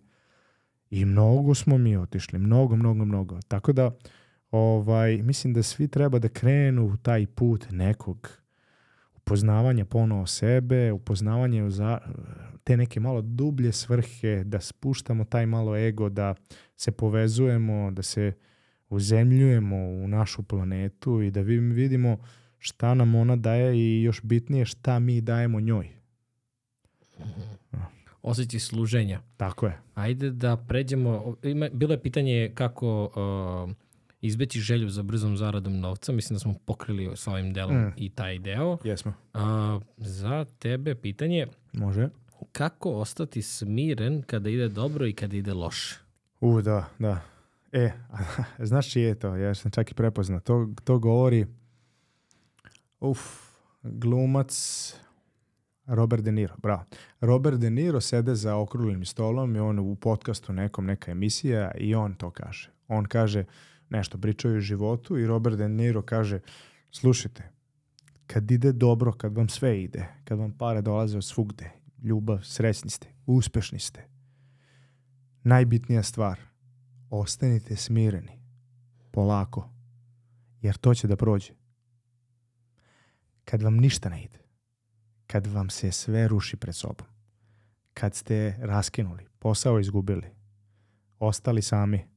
[0.90, 3.40] I mnogo smo mi otišli, mnogo, mnogo, mnogo.
[3.48, 3.92] Tako da,
[4.52, 8.30] ovaj, mislim da svi treba da krenu u taj put nekog
[9.16, 12.00] upoznavanja ponovo sebe, upoznavanje za
[12.64, 16.36] te neke malo dublje svrhe, da spuštamo taj malo ego, da
[16.76, 18.34] se povezujemo, da se
[18.90, 22.18] uzemljujemo u našu planetu i da vi- vidimo
[22.58, 25.90] šta nam ona daje i još bitnije šta mi dajemo njoj.
[28.22, 29.22] Osjećaj služenja.
[29.38, 29.78] Tako je.
[29.96, 33.04] Ajde da pređemo, ima, bilo je pitanje kako
[33.66, 33.76] uh,
[34.22, 37.94] izbeći želju za brzom zaradom novca, mislim da smo pokrili sa ovim delom Mm.
[37.98, 38.78] i taj deo.
[38.84, 39.14] Jesmo.
[39.34, 39.40] Uh,
[39.98, 42.10] za tebe pitanje, Može.
[42.52, 45.96] kako ostati smiren kada ide dobro i kada ide loše?
[46.42, 47.22] U, da, da.
[47.72, 47.92] E,
[48.60, 49.36] znaš čije je to?
[49.36, 50.40] Ja sam čak i prepoznao.
[50.40, 51.46] To, to govori
[53.00, 53.20] uf,
[53.84, 54.54] glumac
[55.86, 56.84] Robert De Niro, bravo.
[57.22, 61.96] Robert De Niro sede za okruglim stolom i on u podcastu nekom, neka emisija i
[61.96, 62.72] on to kaže.
[62.88, 63.44] On kaže
[63.90, 66.40] nešto, pričaju o životu i Robert De Niro kaže
[66.92, 67.50] slušajte,
[68.28, 71.72] kad ide dobro, kad vam sve ide, kad vam pare dolaze od svugde,
[72.04, 74.04] ljubav, srećni ste, uspešni ste,
[75.44, 76.49] najbitnija stvar,
[77.10, 78.40] ostanite smireni,
[79.12, 79.70] polako,
[80.62, 81.54] jer to će da prođe.
[83.46, 84.40] Kad vam ništa ne ide,
[85.28, 87.08] kad vam se sve ruši pred sobom,
[87.94, 90.28] kad ste raskinuli, posao izgubili,
[91.20, 92.08] ostali sami,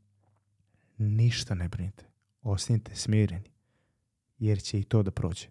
[0.98, 2.05] ništa ne brinite,
[2.42, 3.50] ostanite smireni,
[4.38, 5.48] jer će i to da prođe.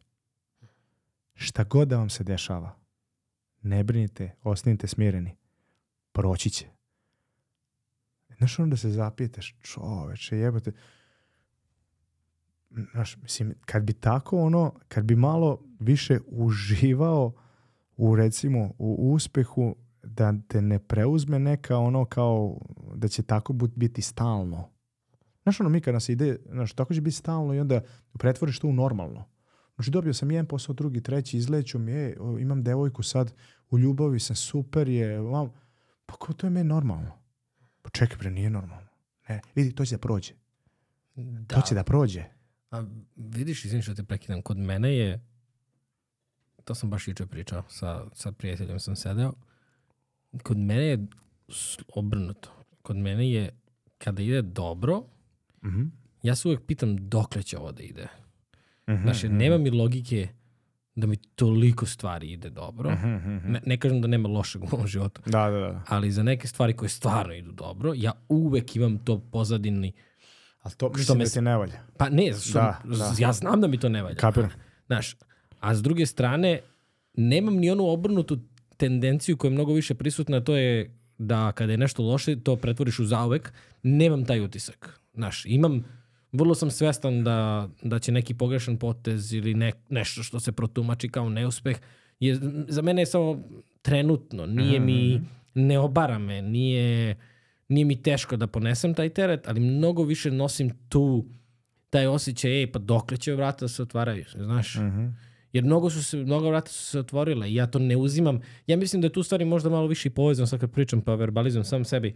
[1.33, 2.79] Šta god da vam se dešava,
[3.61, 5.37] ne brinite, ostanite smireni,
[6.11, 6.80] proći će.
[8.41, 10.71] Znaš onda se zapitaš, čoveče, jebote.
[12.91, 17.33] Znaš, mislim, kad bi tako ono, kad bi malo više uživao
[17.97, 22.57] u recimo u uspehu da te ne preuzme neka ono kao
[22.95, 24.69] da će tako biti stalno.
[25.43, 27.81] Znaš ono mi kad nas ide, znaš, tako će biti stalno i onda
[28.19, 29.25] pretvoriš to u normalno.
[29.75, 33.33] Znači dobio sam jedan posao, drugi, treći, izleću mi, e, o, imam devojku sad,
[33.69, 35.51] u ljubavi sam, super je, vam,
[36.05, 37.20] pa ko to je meni normalno?
[37.91, 38.87] Čekaj bre, nije normalno.
[39.29, 40.33] Ne, vidi, to će da prođe.
[41.15, 41.55] Da.
[41.55, 42.23] To će da prođe.
[42.71, 42.83] A,
[43.15, 45.25] vidiš, izvim što te prekidam, kod mene je,
[46.63, 49.33] to sam baš juče pričao, sa, sa prijateljem sam sedeo,
[50.43, 51.07] kod mene je
[51.87, 52.49] obrnuto.
[52.81, 53.49] Kod mene je,
[53.97, 55.03] kada ide dobro,
[55.63, 55.83] Mhm.
[56.23, 58.07] ja se uvek pitam dokle će ovo da ide.
[58.89, 59.37] Mhm, Znači, mhm.
[59.37, 60.27] nema mi logike
[60.95, 62.91] da mi toliko stvari ide dobro.
[62.91, 63.51] Mhm, mhm.
[63.51, 65.83] Ne, ne kažem da nema lošeg u mom životu, Da, da, da.
[65.87, 69.93] ali za neke stvari koje stvarno idu dobro, ja uvek imam to pozadini
[70.61, 71.73] Ali to mislim me da ti ne valja.
[71.97, 73.13] Pa ne, što, Da, da.
[73.17, 74.15] ja znam da mi to ne valja.
[74.15, 74.49] Kapiram.
[74.87, 75.15] Znaš,
[75.59, 76.59] a s druge strane,
[77.13, 78.37] nemam ni onu obrnutu
[78.77, 82.99] tendenciju koja je mnogo više prisutna, to je da kada je nešto loše, to pretvoriš
[82.99, 83.53] u zauvek.
[83.83, 84.99] Nemam taj utisak.
[85.13, 85.83] Znaš, imam,
[86.31, 91.09] vrlo sam svestan da, da će neki pogrešan potez ili ne, nešto što se protumači
[91.09, 91.77] kao neuspeh,
[92.19, 93.43] je, za mene je samo
[93.81, 94.45] trenutno.
[94.45, 95.21] Nije mi,
[95.53, 97.15] ne obara me, nije,
[97.67, 101.25] nije mi teško da ponesem taj teret, ali mnogo više nosim tu
[101.89, 104.75] taj osjećaj, ej, pa dokle će vrata da se otvaraju, znaš?
[104.75, 105.07] Mhm.
[105.53, 108.39] Jer mnogo su se, mnogo vrata su se otvorile i ja to ne uzimam.
[108.67, 111.15] Ja mislim da je tu stvari možda malo više i povezano, sad kad pričam pa
[111.15, 112.15] verbalizujem sam sebi,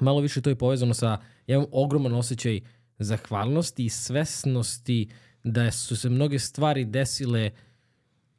[0.00, 2.60] malo više to je povezano sa, ja imam ogroman osjećaj
[3.00, 5.08] zahvalnosti i svesnosti
[5.44, 7.50] da su se mnoge stvari desile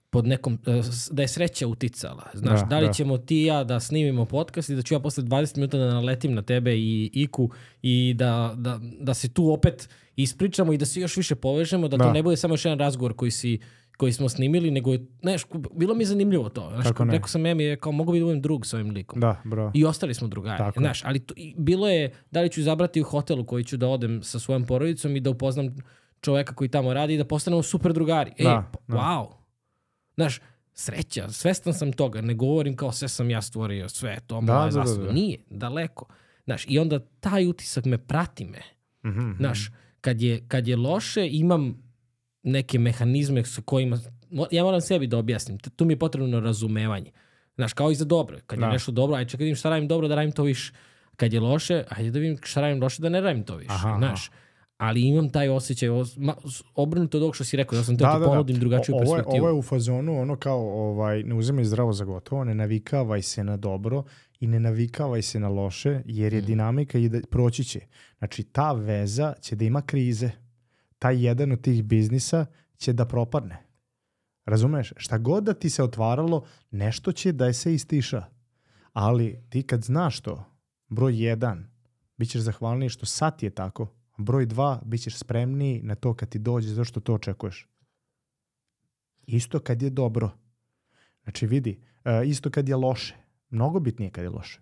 [0.10, 2.30] pod nekom, s- da je sreća uticala.
[2.34, 2.94] Znaš, Da, da, li da.
[2.94, 5.94] ćemo ti i ja da snimimo podcast i da ću ja posle 20 minuta da
[5.94, 7.50] naletim na tebe i Iku
[7.82, 11.98] i da, da, da se tu opet ispričamo i da se još više povežemo, da,
[11.98, 12.04] Da.
[12.04, 13.60] to ne bude samo još jedan razgovor koji si
[13.98, 15.42] koji smo snimili, nego je, znaš,
[15.74, 16.70] bilo mi je zanimljivo to.
[16.74, 17.12] Znaš, Kako ne?
[17.14, 19.20] rekao sam Emi, je kao, mogu bi da budem drug sa ovim likom.
[19.20, 19.72] Da, bro.
[19.74, 20.58] I ostali smo drugari.
[20.58, 20.80] Tako.
[20.80, 23.88] Znaš, ali to, i bilo je, da li ću izabrati u hotelu koji ću da
[23.88, 25.76] odem sa svojom porodicom i da upoznam
[26.22, 28.32] čoveka koji tamo radi i da postanemo super drugari.
[28.38, 28.98] Ej, Da, pa, da.
[29.00, 29.28] wow.
[30.16, 30.40] Znaš,
[30.74, 34.70] sreća, svestan sam toga, ne govorim kao sve sam ja stvorio, sve to Da, moja
[34.70, 35.12] da, da, da.
[35.12, 36.06] Nije, daleko.
[36.44, 38.62] Znaš, i onda taj utisak me prati me.
[39.12, 39.32] Mhm.
[39.38, 41.91] Znaš, kad je, kad je loše, imam
[42.44, 44.00] neke mehanizme sa kojima...
[44.52, 45.58] Ja moram sebi da objasnim.
[45.58, 47.12] Tu mi je potrebno razumevanje.
[47.56, 48.38] Znaš, kao i za dobro.
[48.48, 48.66] Kad Da.
[48.66, 50.74] je nešto dobro, ajde čekaj da vidim šta radim dobro, da radim to više.
[51.16, 53.72] Kad je loše, ajde da vidim šta radim loše, da ne radim to više.
[53.72, 54.32] Aha, Znaš,
[54.78, 55.90] ali imam taj osjećaj,
[56.76, 59.10] obrnuto od ovog što si rekao, ja sam teo ti ponudim drugačiju O- ovo je,
[59.14, 59.38] perspektivu.
[59.38, 63.44] ovo je u fazonu ono kao ovaj, ne uzimaj zdravo za gotovo, ne navikavaj se
[63.44, 64.04] na dobro
[64.40, 66.36] i ne navikavaj se na loše jer Mm.
[66.36, 67.80] je dinamika i da proći će.
[68.18, 70.32] Znači ta veza će da ima krize.
[71.02, 72.46] Taj jedan od tih biznisa
[72.78, 73.58] će da propadne.
[74.46, 74.94] Razumeš?
[74.98, 78.26] Šta god da ti se otvaralo, nešto će da se istiša.
[78.94, 80.44] Ali ti kad znaš to,
[80.88, 81.70] broj jedan,
[82.18, 83.88] bit ćeš zahvalniji što sad je tako.
[84.18, 87.68] Broj dva, bit ćeš spremniji na to kad ti dođe zašto to očekuješ.
[89.26, 90.30] Isto kad je dobro.
[91.24, 93.16] Znači vidi, e, isto kad je loše.
[93.50, 94.62] Mnogo bitnije kad je loše.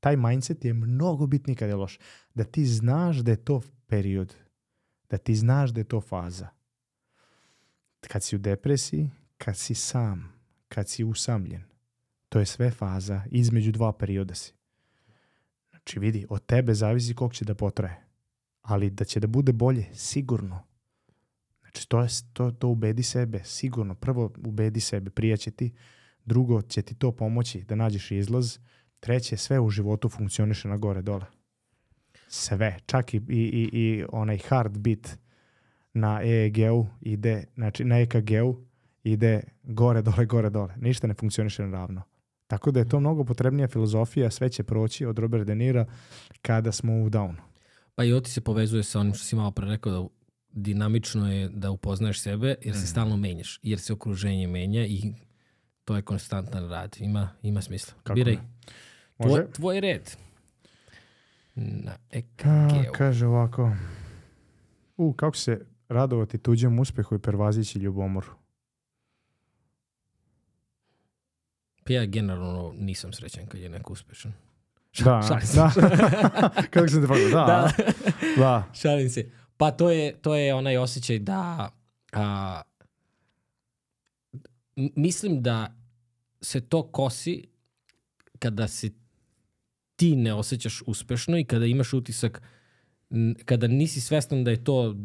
[0.00, 2.00] Taj mindset je mnogo bitniji kad je loše.
[2.34, 4.45] Da ti znaš da je to period.
[5.10, 6.48] Da ti znaš da je to faza.
[8.08, 10.32] Kad si u depresiji, kad si sam,
[10.68, 11.62] kad si usamljen,
[12.28, 13.22] to je sve faza.
[13.30, 14.52] Između dva perioda si.
[15.70, 18.04] Znači vidi, od tebe zavisi koliko će da potraje.
[18.62, 20.62] Ali da će da bude bolje, sigurno.
[21.60, 23.94] Znači, to, je, to, to ubedi sebe, sigurno.
[23.94, 25.72] Prvo, ubedi sebe, prija će ti.
[26.24, 28.58] Drugo, će ti to pomoći da nađeš izlaz.
[29.00, 31.26] Treće, sve u životu funkcioniše na gore, dole.
[32.28, 32.76] Sve.
[32.86, 35.18] Čak i, i, i, i onaj hard bit
[35.94, 38.64] na EEG-u ide, znači na EKG-u
[39.04, 40.74] ide gore, dole, gore, dole.
[40.76, 42.02] Ništa ne funkcioniše ravno.
[42.46, 45.86] Tako da je to mnogo potrebnija filozofija, sve će proći od Robert De Nira
[46.42, 47.40] kada smo u downu.
[47.94, 50.08] Pa i ovo ti se povezuje sa onim što si malo pre rekao da
[50.52, 52.80] dinamično je da upoznaješ sebe jer Mhm.
[52.80, 55.12] se stalno menjaš, jer se okruženje menja i
[55.84, 56.96] to je konstantan rad.
[57.00, 57.94] Ima, ima smisla.
[58.02, 58.36] Kako Biraj.
[59.22, 60.10] Tvoj, tvoj red.
[61.56, 62.92] Na A, EKG-u.
[62.92, 63.72] kaže ovako.
[64.96, 68.28] U, kako se radovati tuđem uspehu i pervazići ljubomoru.
[71.84, 74.32] Pa ja generalno nisam srećan kad je neko uspešan.
[75.04, 75.56] Da, šalim se.
[75.56, 75.70] da.
[76.70, 77.46] Kako sam te pogledao?
[77.46, 77.72] Da, Da.
[78.36, 78.64] da.
[78.80, 79.30] Šalim se.
[79.56, 81.70] Pa to je, to je onaj osjećaj da
[82.12, 82.62] a,
[84.76, 85.74] mislim da
[86.40, 87.48] se to kosi
[88.38, 88.90] kada se
[89.96, 92.42] ti ne osjećaš uspešno i kada imaš utisak
[93.44, 94.96] kada nisi svestan da je to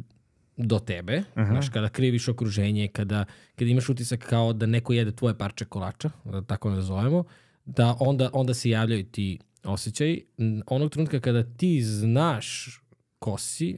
[0.58, 1.52] do tebe, Aha.
[1.52, 3.26] znaš, kada kriviš okruženje, kada,
[3.56, 7.24] kada imaš utisak kao da neko jede tvoje parče kolača, da tako nazovemo,
[7.66, 10.20] da onda, onda se javljaju ti osjećaj.
[10.66, 12.80] Onog trenutka kada ti znaš
[13.20, 13.78] ko si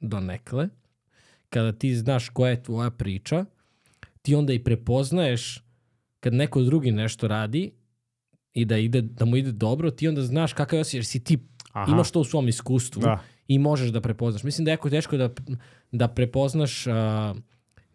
[0.00, 0.68] do nekle,
[1.48, 3.44] kada ti znaš koja je tvoja priča,
[4.22, 5.62] ti onda i prepoznaješ
[6.20, 7.72] kad neko drugi nešto radi
[8.54, 11.24] i da, ide, da mu ide dobro, ti onda znaš kakav je osjećaj, jer si
[11.24, 11.38] ti
[11.72, 11.92] Aha.
[11.92, 13.20] imaš to u svom iskustvu Da.
[13.48, 14.42] i možeš da prepoznaš.
[14.42, 15.30] Mislim da je jako teško da,
[15.92, 17.34] da prepoznaš a,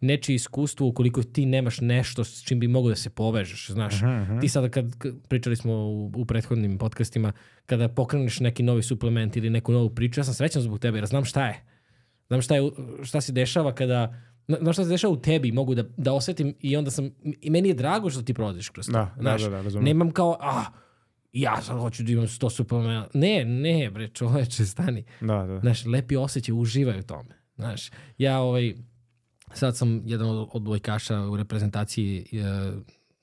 [0.00, 4.02] nečije iskustvo ukoliko ti nemaš nešto s čim bi mogo da se povežeš, znaš.
[4.02, 4.40] Mhm, mhm.
[4.40, 4.86] Ti sada kad,
[5.28, 7.32] pričali smo u, u prethodnim podcastima,
[7.66, 11.06] kada pokreneš neki novi suplement ili neku novu priču, ja sam srećan zbog tebe jer
[11.06, 11.64] znam šta je.
[12.28, 12.70] Znam šta, je,
[13.04, 14.14] šta se dešava kada
[14.48, 17.50] zna- Znaš šta se dešava u tebi, mogu da, da osetim i onda sam, i
[17.50, 18.92] meni je drago što ti prolaziš kroz to.
[18.92, 19.42] Da, da, znaš.
[19.42, 19.84] da, da, razumem.
[19.84, 20.64] Nemam kao, ah,
[21.32, 23.08] ja sad hoću da imam 100 supermana.
[23.14, 25.04] Ne, ne, bre, čoveče, stani.
[25.20, 25.60] Da, da.
[25.60, 27.34] Znaš, lepi osjećaj, uživaj u tome.
[27.56, 28.74] Znaš, ja ovaj,
[29.52, 32.72] sad sam jedan od, od dvojkaša u reprezentaciji, e,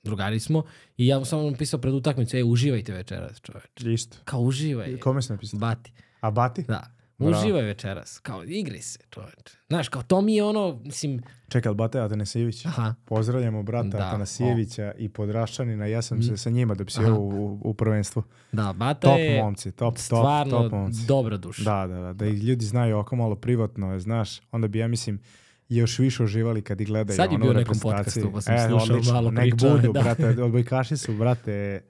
[0.02, 0.62] drugari smo,
[0.96, 3.92] i ja mu samo napisao pred utakmicu, e, uživajte večeras, čoveče.
[3.92, 4.16] Isto.
[4.24, 4.98] Kao uživaj.
[4.98, 5.60] Kome si napisao?
[5.60, 5.92] Bati.
[6.20, 6.62] A Bati?
[6.62, 6.93] Da.
[7.18, 7.38] Bravo.
[7.38, 8.18] Uživaj večeras.
[8.18, 9.56] Kao, igraj se, čoveče.
[9.68, 12.66] Znaš, kao, to mi je ono, mislim, Čekaj, ali Bate Atanasijević.
[12.66, 15.86] aha, Pozdravljamo brata Da, Atanasijevića i Podraščanina.
[15.86, 16.22] Ja sam Mm.
[16.22, 18.22] se sa njima dopisio u, u prvenstvu.
[18.52, 21.06] da, Bata Top je momci, top, top, stvarno top momci.
[21.06, 21.62] dobra duša.
[21.64, 22.12] Da, da, da.
[22.12, 25.20] Da ih ljudi znaju oko malo privatno, znaš, onda bi ja mislim
[25.68, 27.16] još više uživali kad ih gledaju.
[27.16, 29.12] Sad je ono, bio u nekom podcastu, pa sam e, slušao odlično.
[29.12, 30.02] malo Nek priča, budu, da.
[30.02, 31.80] brate, odbojkaši su, brate,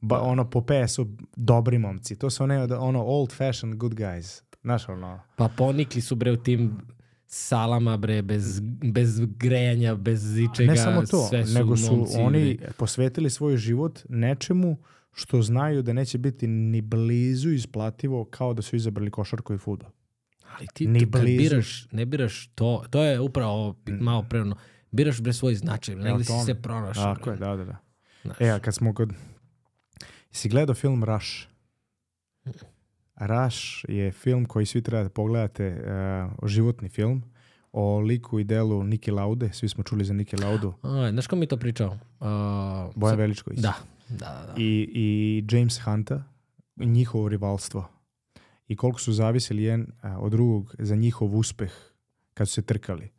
[0.00, 1.06] ba, ono, po PS-u
[1.36, 2.16] dobri momci.
[2.16, 4.42] To su one, ono, old fashioned good guys.
[4.68, 6.76] Znaš, ono, Pa ponikli su bre u tim
[7.26, 10.70] salama bre, bez, bez grejanja, bez ičega.
[10.72, 12.70] ne samo to, sve su nego su momci, oni bre.
[12.72, 14.76] posvetili svoj život nečemu
[15.12, 19.90] što znaju da neće biti ni blizu isplativo kao da su izabrali košarku i fudbal.
[20.50, 21.38] Ali ti ni tu kad blizu.
[21.38, 24.56] biraš, ne biraš to, to je upravo pi- malo prerano.
[24.90, 27.14] Biraš bre svoj značaj, E, o negdje si se pronašao.
[27.14, 27.76] Tako je, da, da, da.
[28.22, 28.36] Znaš.
[28.40, 29.12] E, a kad smo kod...
[30.30, 31.28] Si gledao film Rush?
[33.20, 35.80] Rush je film koji svi treba da pogledate,
[36.40, 37.22] uh, životni film
[37.72, 39.50] o liku i delu Niki Laude.
[39.52, 40.74] Svi smo čuli za Niki Laudu.
[40.82, 41.88] A, znaš ko mi to pričao?
[41.88, 41.96] Uh,
[42.94, 43.58] Bojan sad- Veličković.
[43.60, 43.74] Da,
[44.08, 44.16] da,
[44.46, 44.54] da.
[44.56, 46.22] I, I James Hunta,
[46.76, 47.88] njihovo rivalstvo.
[48.68, 51.72] I koliko su zavisili jedan a, od drugog za njihov uspeh
[52.34, 53.10] kad su se trkali.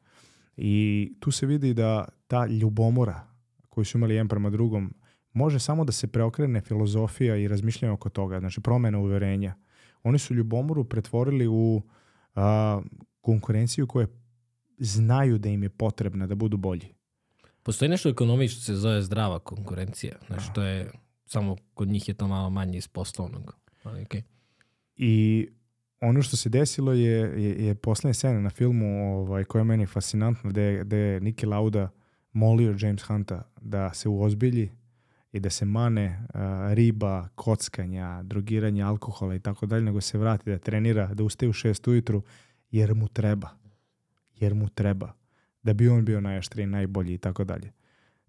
[0.58, 3.28] I tu se vidi da ta ljubomora
[3.70, 4.94] koju su imali jedan prema drugom
[5.34, 9.56] može samo da se preokrene filozofija i razmišljanje oko toga, znači promjena uverenja.
[10.04, 11.82] Oni su ljubomoru pretvorili u
[12.36, 12.82] a,
[13.22, 14.08] konkurenciju koja
[14.78, 16.94] znaju da im je potrebna da budu bolji.
[17.64, 20.16] Postoji nešto u ekonomiji što se zove zdrava konkurencija.
[20.28, 20.92] Znači, to je,
[21.26, 23.56] samo kod njih je to malo manje iz poslovnog.
[23.84, 24.24] Ali, okej.
[24.96, 25.48] I
[26.02, 29.86] ono što se desilo je, je, je posljednja scena na filmu ovaj, koja je meni
[29.86, 31.90] fascinantna, gde, gde je Niki Lauda
[32.34, 34.72] molio James Hunta da se uozbilji
[35.32, 40.50] i da se mane a, riba, kockanja, drogiranja, alkohola i tako dalje, nego se vrati
[40.50, 42.24] da trenira, da ustaje u šest ujutru,
[42.72, 43.50] jer mu treba.
[44.36, 45.14] Jer mu treba.
[45.64, 47.72] Da bi on bio najaštriji, najbolji i tako dalje.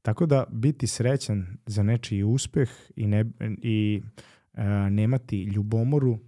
[0.03, 3.25] Tako da biti srećan za nečiji uspeh i, ne,
[3.63, 4.03] i
[4.55, 6.19] a, nemati ljubomoru,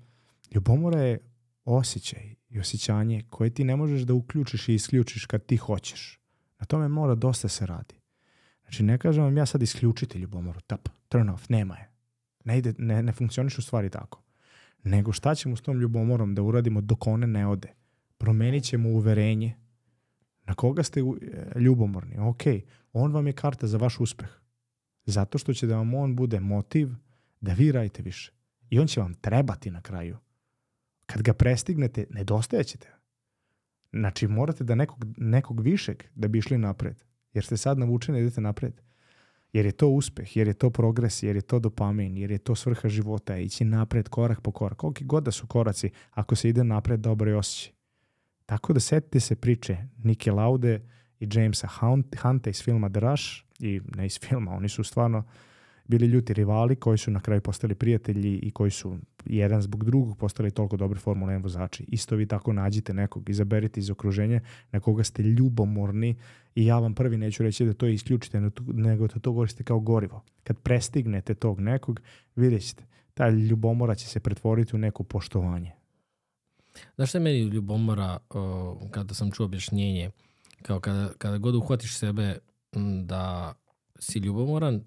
[0.54, 1.18] ljubomora je
[1.64, 6.20] osjećaj i osjećanje koje ti ne možeš da uključiš i isključiš kad ti hoćeš.
[6.60, 8.01] Na tome mora dosta se radi.
[8.72, 11.90] Znači ne kažem vam ja sad isključite ljubomoru, tap, turn off, nema je.
[12.44, 13.12] Ne, ide, ne, ne
[13.58, 14.22] u stvari tako.
[14.82, 17.68] Nego šta ćemo s tom ljubomorom da uradimo dok one ne ode?
[18.18, 19.56] Promenit ćemo uverenje.
[20.44, 21.04] Na koga ste e,
[21.60, 22.18] ljubomorni?
[22.18, 22.42] Ok,
[22.92, 24.28] on vam je karta za vaš uspeh.
[25.04, 26.88] Zato što će da vam on bude motiv
[27.40, 28.32] da vi radite više.
[28.70, 30.18] I on će vam trebati na kraju.
[31.06, 32.88] Kad ga prestignete, nedostajećete.
[33.92, 37.11] Znači, morate da nekog, nekog višeg da bi išli napred.
[37.34, 38.80] Jer ste sad navučeni da idete napred.
[39.52, 42.54] Jer je to uspeh, jer je to progres, jer je to dopamin, jer je to
[42.54, 44.78] svrha života, ići napred korak po korak.
[44.78, 47.72] Koliki god da su koraci, ako se ide napred, dobro je osjećaj.
[48.46, 50.80] Tako da setite se priče Nike Laude
[51.20, 53.24] i Jamesa Hunt- Hunta iz filma The Rush,
[53.58, 55.24] i ne iz filma, oni su stvarno
[55.84, 60.18] bili ljuti rivali koji su na kraju postali prijatelji i koji su jedan zbog drugog
[60.18, 61.84] postali toliko dobri Formula 1 vozači.
[61.88, 64.40] Isto vi tako nađite nekog, izaberite iz okruženja
[64.72, 66.16] na koga ste ljubomorni
[66.54, 70.22] i ja vam prvi neću reći da to isključite, nego da to koristite kao gorivo.
[70.44, 72.00] Kad prestignete tog nekog,
[72.36, 75.72] vidjet ćete, ta ljubomora će se pretvoriti u neko poštovanje.
[76.94, 78.18] Znaš šta je meni ljubomora
[78.90, 80.10] kada sam čuo objašnjenje?
[80.62, 82.38] Kao kada, kada god uhvatiš sebe
[83.04, 83.54] da
[83.98, 84.84] si ljubomoran,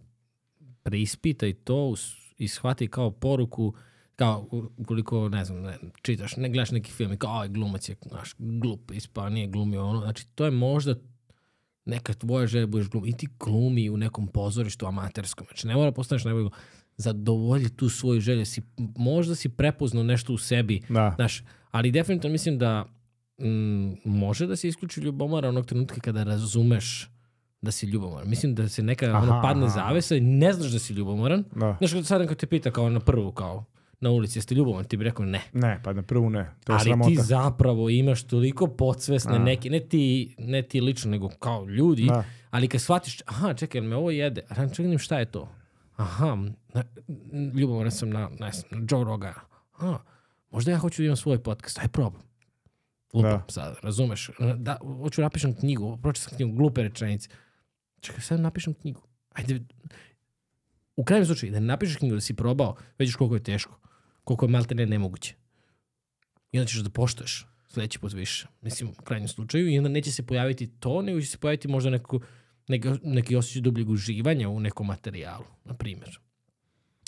[0.84, 1.94] preispitaj to
[2.38, 3.74] i shvati kao poruku
[4.16, 4.48] kao
[4.78, 8.36] ukoliko, ne znam, ne, čitaš, ne gledaš neki film i kao, aj, glumac je, znaš,
[8.38, 10.02] glup, ispa, nije glumio ono.
[10.02, 10.96] Znači, to je možda
[11.86, 13.10] neka tvoja želja da budeš glumi.
[13.10, 15.48] I ti glumi u nekom pozorištu amaterskom.
[15.48, 16.60] Znači, ne mora postaneš najbolji glumac.
[16.98, 18.46] Zadovolji tu svoju želju.
[18.46, 18.62] Si,
[18.98, 22.86] možda si prepoznao nešto u sebi Da, Znaš, ali definitivno mislim da
[23.42, 27.10] mm, može da se isključi ljubomora onog trenutka kada razumeš
[27.62, 28.30] da si ljubomoran.
[28.30, 29.74] Mislim da se neka Aha, ono padne aha.
[29.74, 31.44] zavesa i ne znaš da si ljubomoran.
[31.56, 31.78] da.
[31.80, 33.66] Znaš, sad neko te pita kao na prvu, kao
[34.00, 34.86] na ulici, jeste ljubomoran?
[34.86, 35.42] Ti bi rekao ne.
[35.54, 36.52] Ne, pa na prvu ne.
[36.64, 37.10] To je ali sramota.
[37.10, 39.40] ti zapravo imaš toliko podsvesne A.
[39.40, 42.24] neki, ne ti, ne ti lično, nego kao ljudi, Da.
[42.52, 45.50] ali kad shvatiš, aha, čekaj, me ovo jede, a čekaj, šta je to?
[45.96, 46.38] Aha,
[46.74, 46.84] na,
[47.54, 49.42] ljubomoran sam na, ne znam, na Joe Rogana.
[49.74, 50.00] Aha,
[50.52, 52.22] možda ja hoću da imam svoj podcast, aj probam.
[53.14, 53.46] Lupam Da.
[53.50, 54.30] sad, razumeš?
[54.58, 57.30] Da, hoću da napišem knjigu, pročitao sam knjigu, glupe rečenice.
[58.00, 59.02] Čekaj, sad napišem knjigu.
[59.32, 59.60] Ajde,
[60.96, 63.80] u krajnjem slučaju, da ne napišeš knjigu da si probao, vidiš koliko je teško,
[64.26, 65.36] koliko je malte ne nemoguće.
[66.52, 68.48] I onda ćeš da poštoješ sledeći put više.
[68.62, 69.70] Mislim, u krajnjem slučaju.
[69.70, 72.20] I onda neće se pojaviti to, nego će se pojaviti možda neko,
[72.68, 76.20] neki, neki osjećaj dubljeg uživanja u nekom materijalu, na primjer.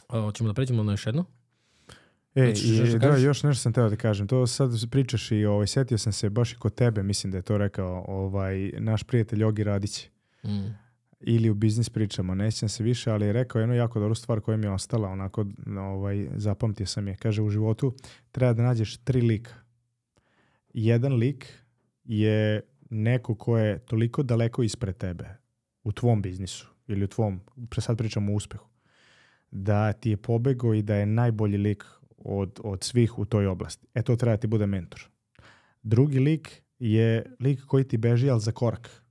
[0.09, 1.26] O, Hoćemo da pređemo na još jedno?
[2.36, 3.26] E, da i, da, kažeš?
[3.26, 4.28] još nešto sam teo da kažem.
[4.28, 7.41] To sad pričaš i ovaj, setio sam se baš i kod tebe, mislim da je
[7.41, 10.09] to rekao ovaj, naš prijatelj Ogi Radić.
[10.43, 10.86] Mm.
[11.20, 14.41] Ili u biznis pričama, ne sjećam se više, ali je rekao jednu jako dobru stvar
[14.41, 15.45] koja mi je ostala, onako
[15.80, 17.15] ovaj, zapamtio sam je.
[17.15, 17.95] Kaže, u životu
[18.32, 19.53] treba da nađeš tri lika.
[20.74, 21.53] Jedan lik
[22.03, 25.38] je neko ko je toliko daleko ispred tebe
[25.84, 28.68] u tvom biznisu ili u tvom, pre sad pričamo o uspehu,
[29.51, 31.86] da ti je pobego i da je najbolji lik
[32.18, 33.88] od, od svih u toj oblasti.
[33.93, 35.07] E to treba da ti bude mentor.
[35.84, 39.03] Drugi lik je lik koji ti beži, ali za korak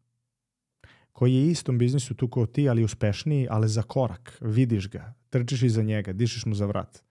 [1.17, 4.39] koji je istom biznisu tu kao ti, ali uspešniji, ali za korak.
[4.41, 7.03] Vidiš ga, trčiš iza njega, dišeš mu za vrat.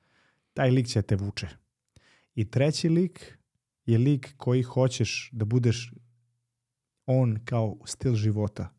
[0.53, 1.47] Taj lik će te vuče.
[2.35, 3.37] I treći lik
[3.85, 5.91] je lik koji hoćeš da budeš
[7.05, 8.69] on kao stil života,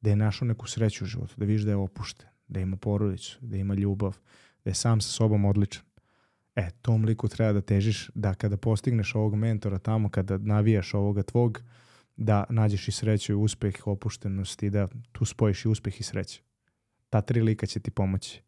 [0.00, 3.38] da je našao neku sreću u životu, da vidiš da je opušten, da ima porodicu,
[3.40, 4.16] da ima ljubav,
[4.64, 5.84] da je sam sa sobom odličan.
[6.56, 11.22] E, tom liku treba da težiš da kada postigneš ovog mentora tamo, kada navijaš ovoga
[11.22, 11.62] tvog,
[12.16, 16.42] da nađeš i sreću i uspeh, opuštenost i da tu spojiš i uspeh i sreću.
[17.10, 18.42] Ta tri lika će ti pomoći.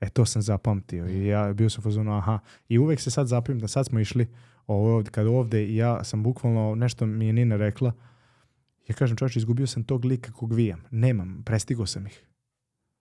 [0.00, 2.38] E, to sam zapamtio i ja bio sam fazonu, aha,
[2.68, 4.26] i uvek se sad zapamtim da sad smo išli
[4.66, 7.92] ovo ovde, kad ovde i ja sam bukvalno, nešto mi je Nina rekla,
[8.88, 10.82] ja kažem čovječ, izgubio sam tog lika kog vijam.
[10.90, 12.26] Nemam, prestigo sam ih.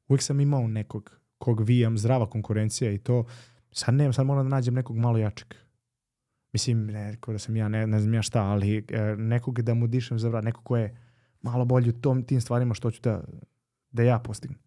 [0.07, 3.25] Uvijek sam imao nekog kog vijam, zdrava konkurencija i to,
[3.71, 5.47] sad nemam, sad moram da nađem nekog malo jačeg.
[6.53, 9.73] Mislim, ne rekao da sam ja, ne, ne znam ja šta, ali e, nekog da
[9.73, 10.97] mu dišem za vrat, nekog ko je
[11.41, 13.23] malo bolji u tom, tim stvarima što ću da,
[13.91, 14.59] da ja postignem.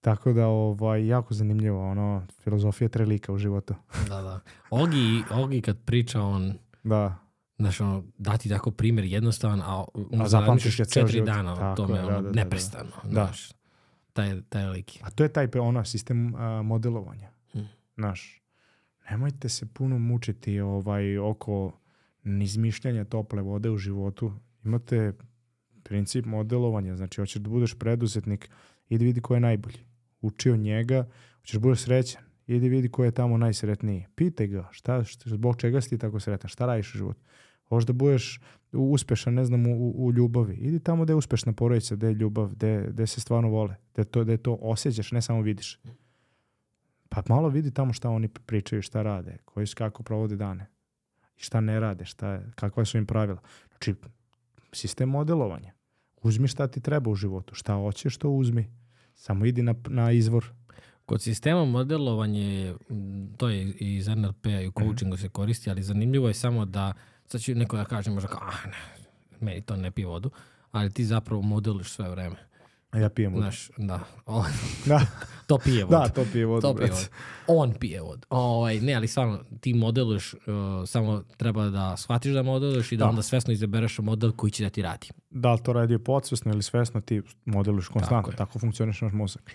[0.00, 3.74] Tako da, ovaj, jako zanimljivo, ono, filozofija trelika u životu.
[4.08, 4.40] Da, da.
[4.70, 7.16] Ogi, Ogi kad priča, on, Da,
[7.58, 11.26] znaš, ono, dati tako primjer jednostavan, a, ono, A zapamtiš ga četiri život.
[11.26, 12.42] dana o Tako tome, da, ono, da, da, da.
[12.42, 13.10] neprestano, Da.
[13.10, 13.52] znaš.
[14.12, 14.98] Taj, taj lik.
[15.02, 17.30] a to je taj ono, sistem a, modelovanja.
[17.54, 17.58] Mm.
[17.94, 18.42] Znaš,
[19.10, 21.72] nemojte se puno mučiti ovaj, oko
[22.24, 24.32] izmišljanja tople vode u životu.
[24.64, 25.12] Imate
[25.82, 28.50] princip modelovanja, znači hoćeš da budeš preduzetnik,
[28.88, 29.78] idi vidi ko je najbolji.
[30.20, 31.08] Uči od njega,
[31.40, 34.04] hoćeš da budeš srećan, idi vidi ko je tamo najsretniji.
[34.14, 37.20] Pitaj ga, šta, šta, zbog čega si ti tako sretan, šta radiš u životu.
[37.68, 38.40] Hoćeš da budeš
[38.72, 40.54] uspešan, ne znam, u- u ljubavi.
[40.54, 44.04] Idi tamo gde je uspešna porodica, gde je ljubav, gde, gde se stvarno vole, gde
[44.04, 45.78] to, gde to osjećaš, ne samo vidiš.
[47.16, 50.66] Pa malo vidi tamo šta oni pričaju, šta rade, koji su kako provode dane.
[51.36, 53.38] I šta ne rade, šta, kakva su im pravila.
[53.68, 53.94] Znači,
[54.72, 55.72] sistem modelovanja.
[56.22, 57.54] Uzmi šta ti treba u životu.
[57.54, 58.70] Šta hoćeš, to uzmi.
[59.14, 60.52] Samo idi na, na izvor.
[61.06, 62.74] Kod sistema modelovanje,
[63.36, 64.64] to je i iz NLP-a Mhm.
[64.64, 66.92] i u coachingu se koristi, ali zanimljivo je samo da,
[67.26, 69.06] sad će neko da kaže možda kao, ah ne,
[69.40, 70.30] meni to ne pije vodu,
[70.70, 72.36] ali ti zapravo modeluješ sve vreme.
[72.90, 73.42] A ja pijem vodu.
[73.42, 74.44] Znaš, da, on,
[74.86, 75.00] Da,
[75.46, 75.96] to pije vodu.
[75.96, 76.60] da, to pije vodu.
[76.60, 77.06] To pije vodu.
[77.46, 78.26] On pije vodu.
[78.30, 80.40] Ovaj, ne, ali stvarno, ti modeluješ, uh,
[80.86, 83.08] samo treba da shvatiš da modeluješ i da, Da.
[83.08, 85.08] onda svesno izabereš model koji će da ti radi.
[85.30, 88.32] Da li to radio podsvesno ili svesno, ti modeluješ konstantno.
[88.32, 88.36] je.
[88.36, 89.52] Tako, funkcioniš naš mozak.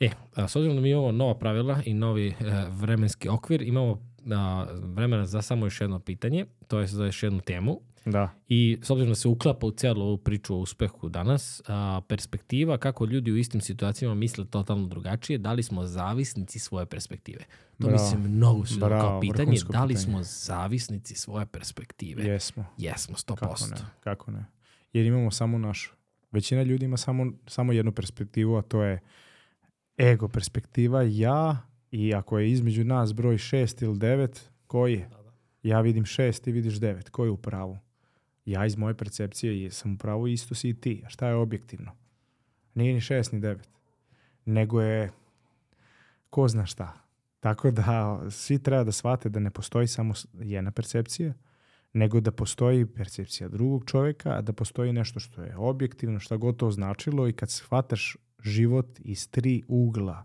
[0.00, 2.34] E, a, s obzirom da mi imamo nova pravila i novi e,
[2.70, 3.98] vremenski okvir, imamo
[4.32, 7.80] a, vremena za samo još jedno pitanje, to je za još jednu temu.
[8.04, 8.30] Da.
[8.48, 12.78] I s obzirom da se uklapa u celu ovu priču o uspehu danas, a, perspektiva
[12.78, 17.44] kako ljudi u istim situacijama misle totalno drugačije, da li smo zavisnici svoje perspektive?
[17.80, 18.10] To mi Bravo.
[18.10, 20.06] se mnogo kao Bravo, pitanje, vrhunsko da li pitanje.
[20.12, 22.24] smo zavisnici svoje perspektive?
[22.24, 22.64] Jesmo.
[22.78, 23.34] Jesmo, 100%.
[23.36, 23.76] Kako ne?
[24.00, 24.44] Kako ne?
[24.92, 25.92] Jer imamo samo našu.
[26.32, 29.00] Većina ljudi ima samo, samo jednu perspektivu, a to je
[29.98, 31.56] ego perspektiva, ja
[31.90, 35.10] i ako je između nas broj šest ili devet, koji je?
[35.62, 37.10] Ja vidim šest, ti vidiš devet.
[37.10, 37.78] Ko je u pravu?
[38.44, 41.02] Ja iz moje percepcije sam u pravu, isto si i ti.
[41.06, 41.92] A šta je objektivno?
[42.74, 43.68] Nije ni šest ni devet.
[44.44, 45.12] Nego je
[46.30, 46.92] ko zna šta.
[47.40, 51.32] Tako da svi treba da shvate da ne postoji samo jedna percepcija,
[51.92, 56.56] nego da postoji percepcija drugog čovjeka, a da postoji nešto što je objektivno, šta god
[56.56, 60.24] to značilo i kad shvataš život iz tri ugla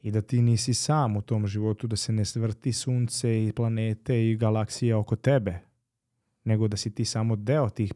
[0.00, 4.30] i da ti nisi sam u tom životu, da se ne vrti sunce i planete
[4.30, 5.58] i galaksije oko tebe,
[6.48, 7.92] nego da si ti samo deo tih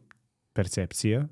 [0.53, 1.27] percepcija,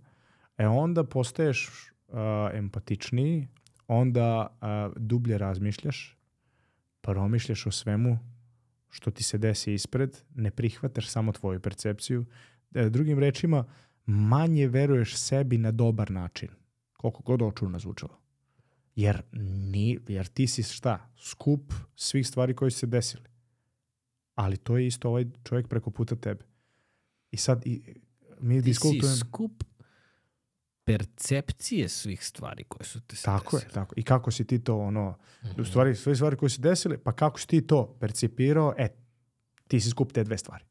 [0.57, 1.69] e onda postaješ
[2.09, 3.47] a, empatičniji,
[3.87, 6.17] onda a, dublje razmišljaš,
[7.01, 8.19] promišljaš o svemu
[8.89, 12.25] što ti se desi ispred, ne prihvataš samo tvoju percepciju.
[12.75, 13.65] E, drugim rečima,
[14.05, 16.49] manje veruješ sebi na dobar način.
[16.97, 18.17] Koliko god očurno zvučalo.
[18.95, 19.21] Jer,
[19.71, 21.09] ni, jer ti si šta?
[21.17, 23.29] Skup svih stvari koji su se desili.
[24.35, 26.50] Ali to je isto ovaj čovjek preko puta tebe.
[27.31, 27.81] I sad i,
[28.39, 29.15] mi Ti si diskutujemo...
[29.17, 29.63] skup
[30.83, 33.73] percepcije svih stvari koje su te se Tako je, desile.
[33.73, 33.93] tako.
[33.97, 35.61] I kako si ti to ono, Mhm.
[35.61, 38.87] u stvari sve stvari koje se desile, pa kako si ti to percipirao, e,
[39.67, 40.63] ti si skup te dve stvari.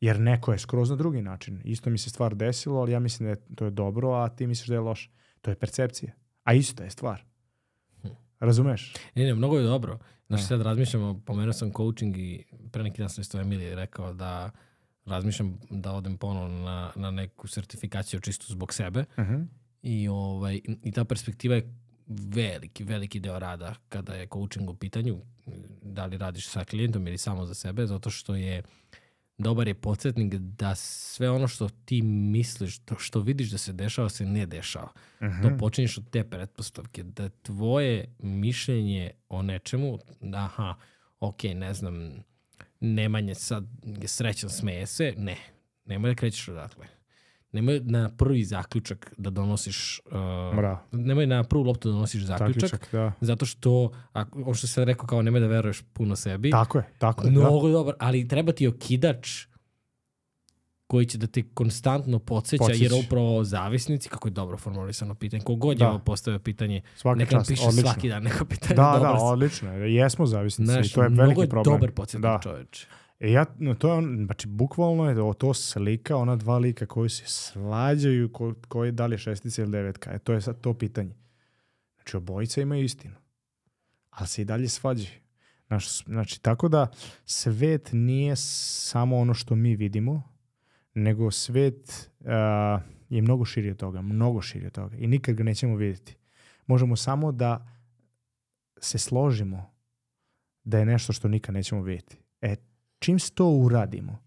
[0.00, 1.60] Jer neko je skroz na drugi način.
[1.64, 4.46] Isto mi se stvar desilo, ali ja mislim da je, to je dobro, a ti
[4.46, 5.10] misliš da je loše.
[5.40, 6.12] To je percepcija.
[6.42, 7.24] A isto je stvar.
[8.02, 8.08] Hm.
[8.40, 8.94] Razumeš?
[9.14, 9.98] Ne, ne, mnogo je dobro.
[10.26, 10.46] Znači Da.
[10.46, 14.50] sad razmišljamo, pomenuo sam coaching i pre neki dan sam isto Emilije rekao da
[15.06, 19.46] razmišljam da odem ponovno na, na neku sertifikaciju čisto zbog sebe Uh
[19.82, 21.74] i, ovaj, i ta perspektiva je
[22.06, 25.20] veliki, veliki deo rada kada je coaching u pitanju,
[25.82, 28.62] da li radiš sa klijentom ili samo za sebe, zato što je
[29.38, 34.08] dobar je podsjetnik da sve ono što ti misliš, to što vidiš da se dešava,
[34.08, 34.92] se ne dešava.
[35.22, 35.42] Mhm.
[35.42, 39.98] To počinješ od te pretpostavke, da tvoje mišljenje o nečemu,
[40.34, 40.74] aha,
[41.20, 42.22] ok, ne znam,
[42.84, 43.64] Nemanje sad
[44.02, 45.36] je srećan, smeje se, ne.
[45.84, 46.86] Nemoj da krećeš odatle.
[47.52, 50.00] Nemoj na prvi zaključak da donosiš...
[50.06, 50.12] Uh,
[50.56, 50.78] Bravo.
[50.92, 53.12] nemoj na prvu loptu da donosiš zaključak, Zaključak, da.
[53.20, 56.84] zato što, a, ono što sam rekao kao nemoj da veruješ puno sebi, Tako je,
[56.98, 57.30] tako je.
[57.30, 57.40] da.
[57.40, 59.46] mnogo dobar, ali treba ti okidač
[60.92, 62.94] koji će da te konstantno podsjeća, jer Podsjeća.
[62.96, 65.90] upravo zavisnici, kako je dobro formulisano pitanje, kogod je Da.
[65.90, 67.90] ovo postavio pitanje, Svaka neka čast, piše odlično.
[67.92, 68.74] svaki dan neko pitanje.
[68.74, 69.24] Da, da, dobro si.
[69.24, 69.72] odlično.
[69.72, 69.94] je.
[69.94, 71.74] Jesmo zavisnici Znaš, i to je mnogo veliki je problem.
[71.74, 72.40] dobar podsjetnik Da.
[72.42, 72.86] čoveče.
[73.20, 77.08] E ja, no, to je on, znači bukvalno je to slika, ona dva lika koji
[77.10, 80.10] se slađaju, ko, koji da li je šestica ili devetka.
[80.12, 81.14] E to je sad to pitanje.
[81.96, 83.14] Znači obojica imaju istinu,
[84.10, 85.18] ali se i dalje svađaju.
[85.66, 86.86] Znaš, znači, tako da
[87.24, 90.31] svet nije samo ono što mi vidimo,
[90.94, 95.44] nego svet a, je mnogo širi od toga, mnogo širi od toga i nikad ga
[95.44, 96.16] nećemo vidjeti.
[96.66, 97.68] Možemo samo da
[98.80, 99.70] se složimo
[100.64, 102.16] da je nešto što nikad nećemo vidjeti.
[102.40, 102.56] E,
[102.98, 104.18] čim to uradimo,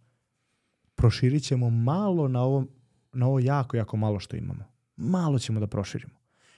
[0.95, 2.65] proširit ćemo malo na ovo,
[3.13, 4.63] na ovo jako, jako malo što imamo.
[4.95, 6.13] Malo ćemo da proširimo.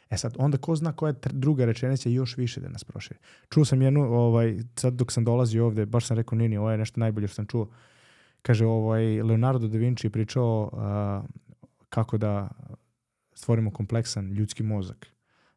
[0.09, 3.19] E sad, onda ko zna koja druga rečenica još više da nas proširi.
[3.49, 6.77] Čuo sam jednu, ovaj, sad dok sam dolazio ovde, baš sam rekao, Nini, ovo je
[6.77, 7.69] nešto najbolje što sam čuo.
[8.47, 11.23] Kaže, ovaj, Leonardo da Vinci pričao a,
[11.89, 12.49] kako da
[13.33, 15.07] stvorimo kompleksan ljudski mozak.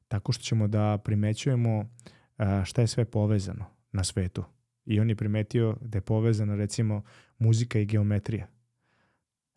[0.09, 1.91] Tako što ćemo da primećujemo
[2.37, 4.45] a, šta je sve povezano na svetu.
[4.85, 7.03] I on je primetio da je povezano recimo
[7.39, 8.47] muzika i geometrija.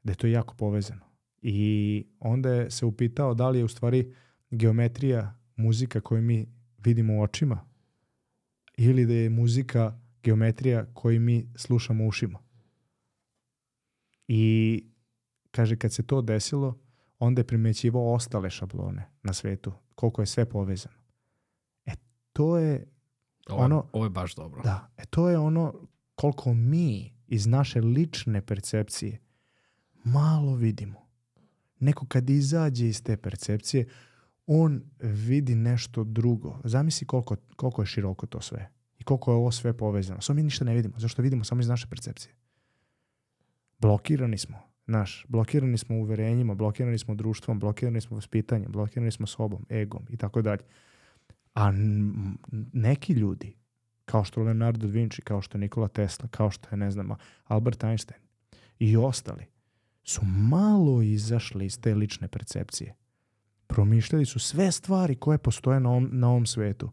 [0.04, 1.02] Da je to jako povezano.
[1.42, 4.14] I onda je se upitao da li je u stvari
[4.52, 7.66] geometrija muzika koju mi vidimo očima
[8.78, 12.44] ili da je muzika geometrija koju mi slušamo ušima.
[14.28, 14.84] I
[15.52, 16.80] kaže kad se to desilo,
[17.20, 20.96] onda je primećivao ostale šablone na svetu, koliko je sve povezano.
[21.86, 21.92] E
[22.34, 22.88] to je
[23.50, 24.62] Ovo, je- Ono- ovo je baš dobro.
[24.62, 25.74] da, e to je ono
[26.16, 29.20] koliko mi iz naše lične percepcije
[29.96, 31.04] malo vidimo.
[31.80, 33.88] Neko kad izađe iz te percepcije,
[34.48, 36.60] on vidi nešto drugo.
[36.64, 38.72] Zamisli koliko, koliko je široko to sve.
[39.00, 40.22] I koliko je ovo sve povezano.
[40.22, 40.94] Samo mi ništa ne vidimo.
[40.98, 42.34] Zašto vidimo samo iz naše percepcije?
[43.84, 44.60] Blokirani smo.
[44.86, 50.18] Naš, blokirani smo uverenjima, blokirani smo društvom, blokirani smo vaspitanjem, blokirani smo sobom, egom i
[50.18, 50.62] tako dalje.
[51.56, 51.72] A
[52.74, 53.56] neki ljudi,
[54.06, 57.10] kao što Leonardo da Vinci, kao što Nikola Tesla, kao što je, ne znam,
[57.44, 58.22] Albert Einstein
[58.80, 59.46] i ostali,
[60.04, 62.96] su malo izašli iz te lične percepcije.
[63.68, 66.92] Promišljali su sve stvari koje postoje na ovom, na ovom svetu.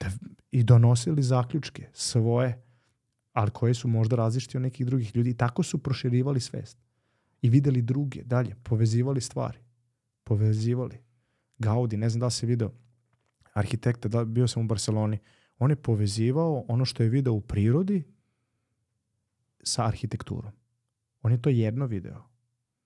[0.00, 0.06] Da,
[0.50, 2.62] I donosili zaključke svoje,
[3.32, 5.30] ali koje su možda različiti od nekih drugih ljudi.
[5.30, 6.78] I tako su proširivali svest.
[7.42, 9.58] I videli druge dalje, povezivali stvari.
[10.24, 10.98] Povezivali.
[11.58, 12.72] Gaudi, ne znam da li se video,
[13.52, 15.18] arhitekta, da, bio sam u Barceloni,
[15.58, 18.04] on je povezivao ono što je video u prirodi
[19.62, 20.52] sa arhitekturom.
[21.22, 22.22] On je to jedno video.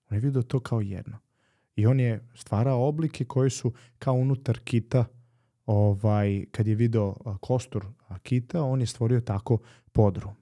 [0.09, 1.17] On je video to kao jedno.
[1.75, 5.05] I on je stvarao oblike koji su kao unutar kita,
[5.67, 7.85] ovaj, kad je video kostur
[8.23, 9.57] kita, on je stvorio tako
[9.91, 10.33] podrum.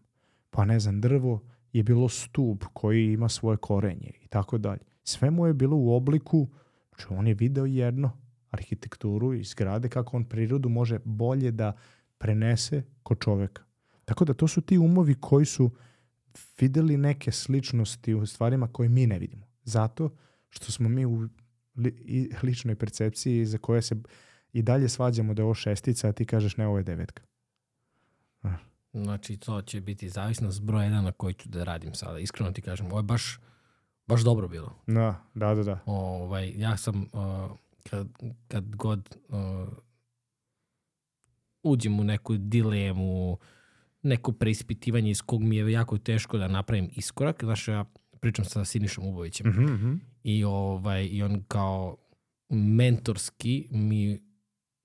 [0.49, 1.41] Pa ne znam, drvo
[1.73, 4.81] je bilo stub koji ima svoje korenje i tako dalje.
[5.03, 6.47] Sve mu je bilo u obliku,
[6.89, 8.11] znači on je video jedno,
[8.51, 11.73] arhitekturu i zgrade, kako on prirodu može bolje da
[12.17, 13.63] prenese kod čoveka.
[14.05, 15.71] Tako da to su ti umovi koji su
[16.59, 19.45] videli neke sličnosti u stvarima koje mi ne vidimo.
[19.63, 20.09] Zato
[20.49, 21.27] što smo mi u
[22.43, 23.95] ličnoj percepciji za koje se
[24.55, 27.23] i dalje svađamo da je ovo šestica, a ti kažeš ne, ovo je devetka.
[28.93, 32.19] Znači, to će biti zavisnost broja jedan na koji ću da radim sada.
[32.19, 33.39] Iskreno ti kažem, ovo je baš,
[34.07, 34.75] baš dobro bilo.
[34.87, 35.79] Da, da, da, da.
[35.85, 37.51] Ovaj, ja sam uh,
[37.89, 38.07] kad,
[38.47, 39.73] kad god uh,
[41.63, 43.37] uđem u neku dilemu,
[44.01, 47.43] neko preispitivanje iz kog mi je jako teško da napravim iskorak.
[47.43, 47.85] Znaš, ja
[48.19, 49.95] pričam sa Sinišom Ubovićem Mhm, mhm.
[50.23, 51.97] i, ovaj, i on kao
[52.49, 54.25] mentorski mi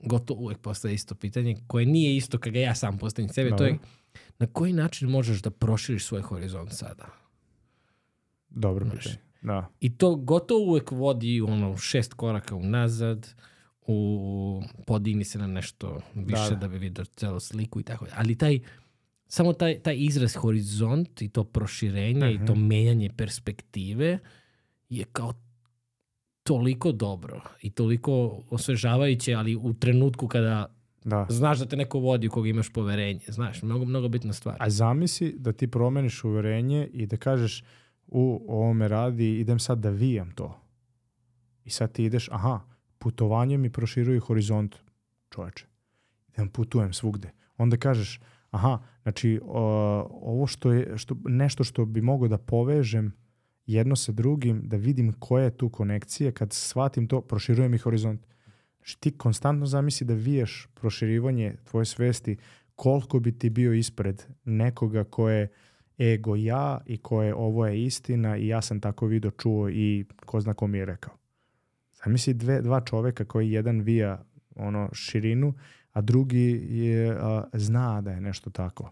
[0.01, 3.57] gotovo uvek postaje isto pitanje koje nije isto kada ja sam postavim sebe.
[3.57, 3.79] To je
[4.39, 7.07] na koji način možeš da proširiš svoj horizont sada?
[8.49, 9.05] Dobro Znaš.
[9.05, 9.19] pitanje.
[9.43, 9.69] Da.
[9.81, 13.35] I to gotovo uvek vodi ono šest koraka unazad,
[13.87, 16.69] u podigni se na nešto više da, Da, da.
[16.69, 18.07] bi vidio celu sliku i tako.
[18.15, 18.61] Ali taj,
[19.27, 24.19] samo taj, taj izraz horizont i to proširenje i to menjanje perspektive
[24.89, 25.35] je kao
[26.43, 30.75] toliko dobro i toliko osvežavajuće, ali u trenutku kada
[31.05, 31.27] Da.
[31.29, 33.21] znaš da te neko vodi u koga imaš poverenje.
[33.29, 34.57] Znaš, mnogo, mnogo bitna stvar.
[34.59, 37.65] A zamisli da ti promeniš uverenje i da kažeš
[38.07, 40.61] u ovome radi, idem sad da vijam to.
[41.65, 42.61] I sad ti ideš, aha,
[42.99, 44.77] putovanje mi proširuje horizont,
[45.31, 45.67] čoveče.
[46.29, 47.31] Idem putujem svugde.
[47.57, 48.21] Onda kažeš,
[48.51, 49.63] aha, znači o,
[50.23, 53.13] ovo što je, što, nešto što bi mogao da povežem
[53.73, 58.27] jedno sa drugim, da vidim koja je tu konekcija, kad shvatim to, proširuje mi horizont.
[58.77, 62.37] Znači ti konstantno zamisli da viješ proširivanje tvoje svesti
[62.75, 65.49] koliko bi ti bio ispred nekoga ko je
[65.99, 70.05] ego ja i ko je ovo je istina i ja sam tako video čuo i
[70.27, 71.15] ko zna ko mi je rekao.
[72.05, 74.25] Zamisli dve, dva čoveka koji jedan vija
[74.57, 75.55] ono širinu,
[75.93, 78.91] a drugi je, a, zna da je nešto tako.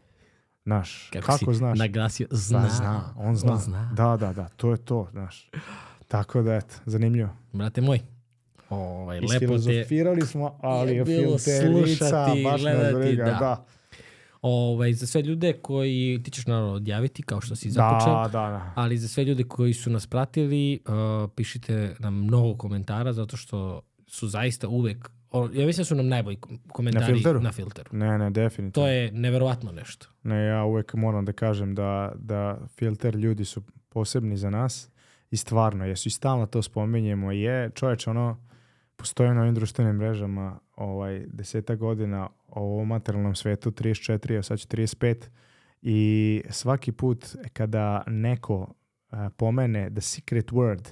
[0.68, 1.78] Znaš, kako, si znaš?
[1.78, 2.68] naglasio, Da, zna.
[2.68, 3.52] zna, on zna.
[3.52, 3.90] On zna.
[3.94, 5.50] Da, da, da, to je to, znaš.
[6.08, 7.28] Tako da, eto, zanimljivo.
[7.52, 8.00] Brate moj,
[8.70, 10.26] ovaj, lepo te...
[10.26, 13.24] Smo, ali je bilo slušati, baš gledati, da.
[13.24, 13.64] da.
[14.42, 18.50] Ovaj, za sve ljude koji, ti ćeš naravno odjaviti kao što si započeo, Da, da,
[18.50, 18.72] da.
[18.74, 23.80] ali za sve ljude koji su nas pratili, uh, pišite nam mnogo komentara zato što
[24.06, 27.40] su zaista uvek, o, ja mislim da su nam najbolji kom- komentari filteru?
[27.40, 27.90] na filteru.
[27.92, 28.84] Ne, ne, definitivno.
[28.84, 30.06] To je neverovatno nešto.
[30.22, 34.90] Ne, ja uvek moram da kažem da, da filter ljudi su posebni za nas
[35.30, 38.44] i stvarno, jesu i stalno to spominjemo, je čovječ ono,
[38.96, 44.58] postoje na ovim društvenim mrežama ovaj, deseta godina o ovom materijalnom svetu, 34, a sad
[44.58, 45.28] će 35
[45.82, 48.74] i svaki put kada neko
[49.10, 50.88] a, pomene the secret word,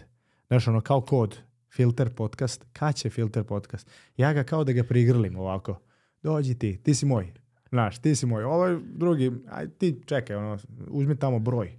[0.48, 1.38] znaš ono kao kod,
[1.76, 3.90] filter podcast, kad će filter podcast?
[4.16, 5.80] Ja ga kao da ga prigrlim ovako.
[6.22, 7.32] Dođi ti, ti si moj.
[7.68, 8.44] Znaš, ti si moj.
[8.44, 10.58] Ovaj drugi, aj ti čekaj, ono,
[10.88, 11.78] uzmi tamo broj.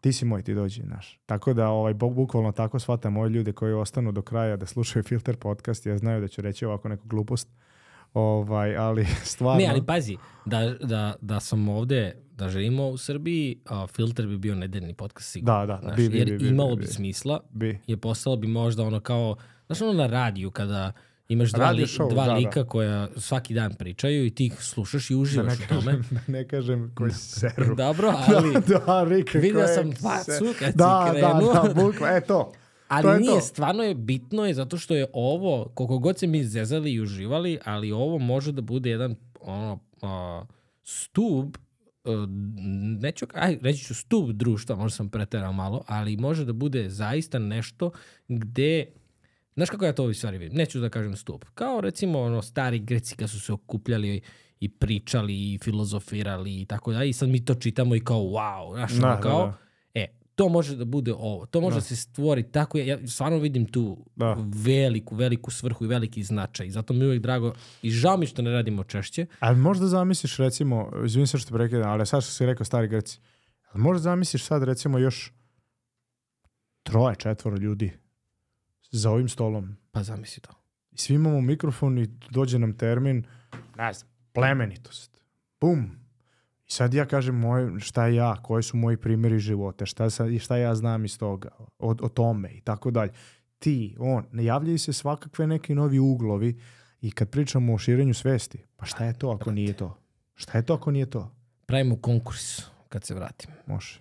[0.00, 1.20] Ti si moj, ti dođi, znaš.
[1.26, 5.02] Tako da, ovaj, bu- bukvalno tako shvatam ove ljude koji ostanu do kraja da slušaju
[5.02, 7.48] filter podcast, jer znaju da ću reći ovako neku glupost.
[8.14, 9.58] Ovaj, ali stvarno...
[9.58, 10.16] Ne, ali pazi,
[10.46, 15.30] da, da, da sam ovde, da živimo u Srbiji, a, filter bi bio nedeljni podcast
[15.30, 15.66] sigurno.
[15.66, 16.92] Da, da, znaš, bi, bi, jer bi, bi, imalo bi, bi bi.
[16.92, 17.80] smisla, bi.
[17.86, 19.36] je postalo bi možda ono kao,
[19.66, 20.92] znaš ono na radiju kada
[21.28, 22.36] imaš dva, li, show, dva da, da.
[22.36, 25.92] lika koja svaki dan pričaju i ti ih slušaš i Da uživaš ne u tome.
[26.10, 27.74] da ne kažem koji seru.
[27.84, 31.52] Dobro, ali, da, da, Rike, Vidio sam facu kad si da, krenuo.
[31.52, 32.52] Da, da, bukva, e to.
[32.88, 33.40] ali to je nije, to.
[33.40, 37.58] stvarno je bitno je zato što je ovo, koliko god se mi zezali i uživali,
[37.64, 40.44] ali ovo može da bude jedan ono, a,
[40.82, 41.56] stub
[43.00, 47.38] neću, aj, reći ću stub društva, možda sam preterao malo, ali može da bude zaista
[47.38, 47.90] nešto
[48.28, 48.86] gde
[49.58, 50.58] Znaš kako ja to ovi stvari vidim?
[50.58, 51.44] Neću da kažem stup.
[51.54, 54.20] Kao recimo ono, stari Greci kad su se okupljali
[54.60, 58.74] i pričali i filozofirali i tako dalje i sad mi to čitamo i kao wow,
[58.74, 59.52] znaš, Da, ono da, kao, da.
[59.52, 59.67] e,
[60.38, 61.80] to može da bude ovo, to može da.
[61.80, 64.36] se stvori tako, ja, ja stvarno vidim tu Da.
[64.54, 68.26] veliku, veliku svrhu i veliki značaj i zato mi je uvijek drago i žao mi
[68.26, 72.22] što ne radimo češće, Ali možda zamisliš recimo, izvini se što te prekidam, ali sad
[72.22, 73.18] što si rekao stari Grci,
[73.70, 75.32] ali možda zamisliš sad recimo još
[76.82, 77.92] troje, četvoro ljudi
[78.90, 80.50] za ovim stolom pa zamisli to.
[80.90, 83.24] i svi imamo mikrofon i dođe nam termin,
[83.76, 85.20] ne znam, plemenitost.
[85.60, 85.90] Bum.
[86.68, 90.56] I sad ja kažem moj, šta ja, koji su moji primjeri života, šta, sa, šta
[90.56, 91.48] ja znam iz toga,
[91.78, 93.12] o, o tome i tako dalje.
[93.58, 96.60] Ti, on, ne javljaju se svakakve neki novi uglovi
[97.00, 99.98] i kad pričamo o širenju svesti, pa šta je to ako nije to?
[100.34, 101.34] Šta je to ako nije to?
[101.66, 103.50] Pravimo konkurs kad se vratim.
[103.66, 104.00] Može.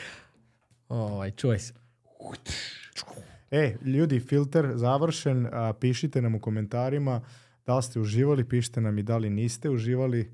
[0.88, 1.74] Ovaj, čuvaj se.
[3.50, 7.20] E, ljudi, filter završen, a, pišite nam u komentarima
[7.66, 10.30] da li ste uživali, pišite nam i da li niste uživali,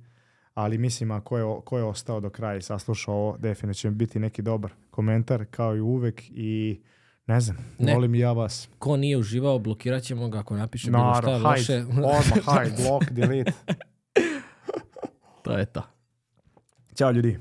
[0.56, 4.18] ali mislim ako je, ko je ostao do kraja i saslušao ovo, definitivno će biti
[4.18, 6.80] neki dobar komentar, kao i uvek i
[7.26, 7.94] ne znam, Ne.
[7.94, 8.68] volim ja vas.
[8.78, 11.72] Ko nije uživao, blokirat ćemo ga ako napiše bilo šta Naravno, loše.
[11.74, 13.52] hide, odmah, hide, block, delete.
[15.42, 15.82] to je to.
[16.94, 17.38] Ćao ljudi.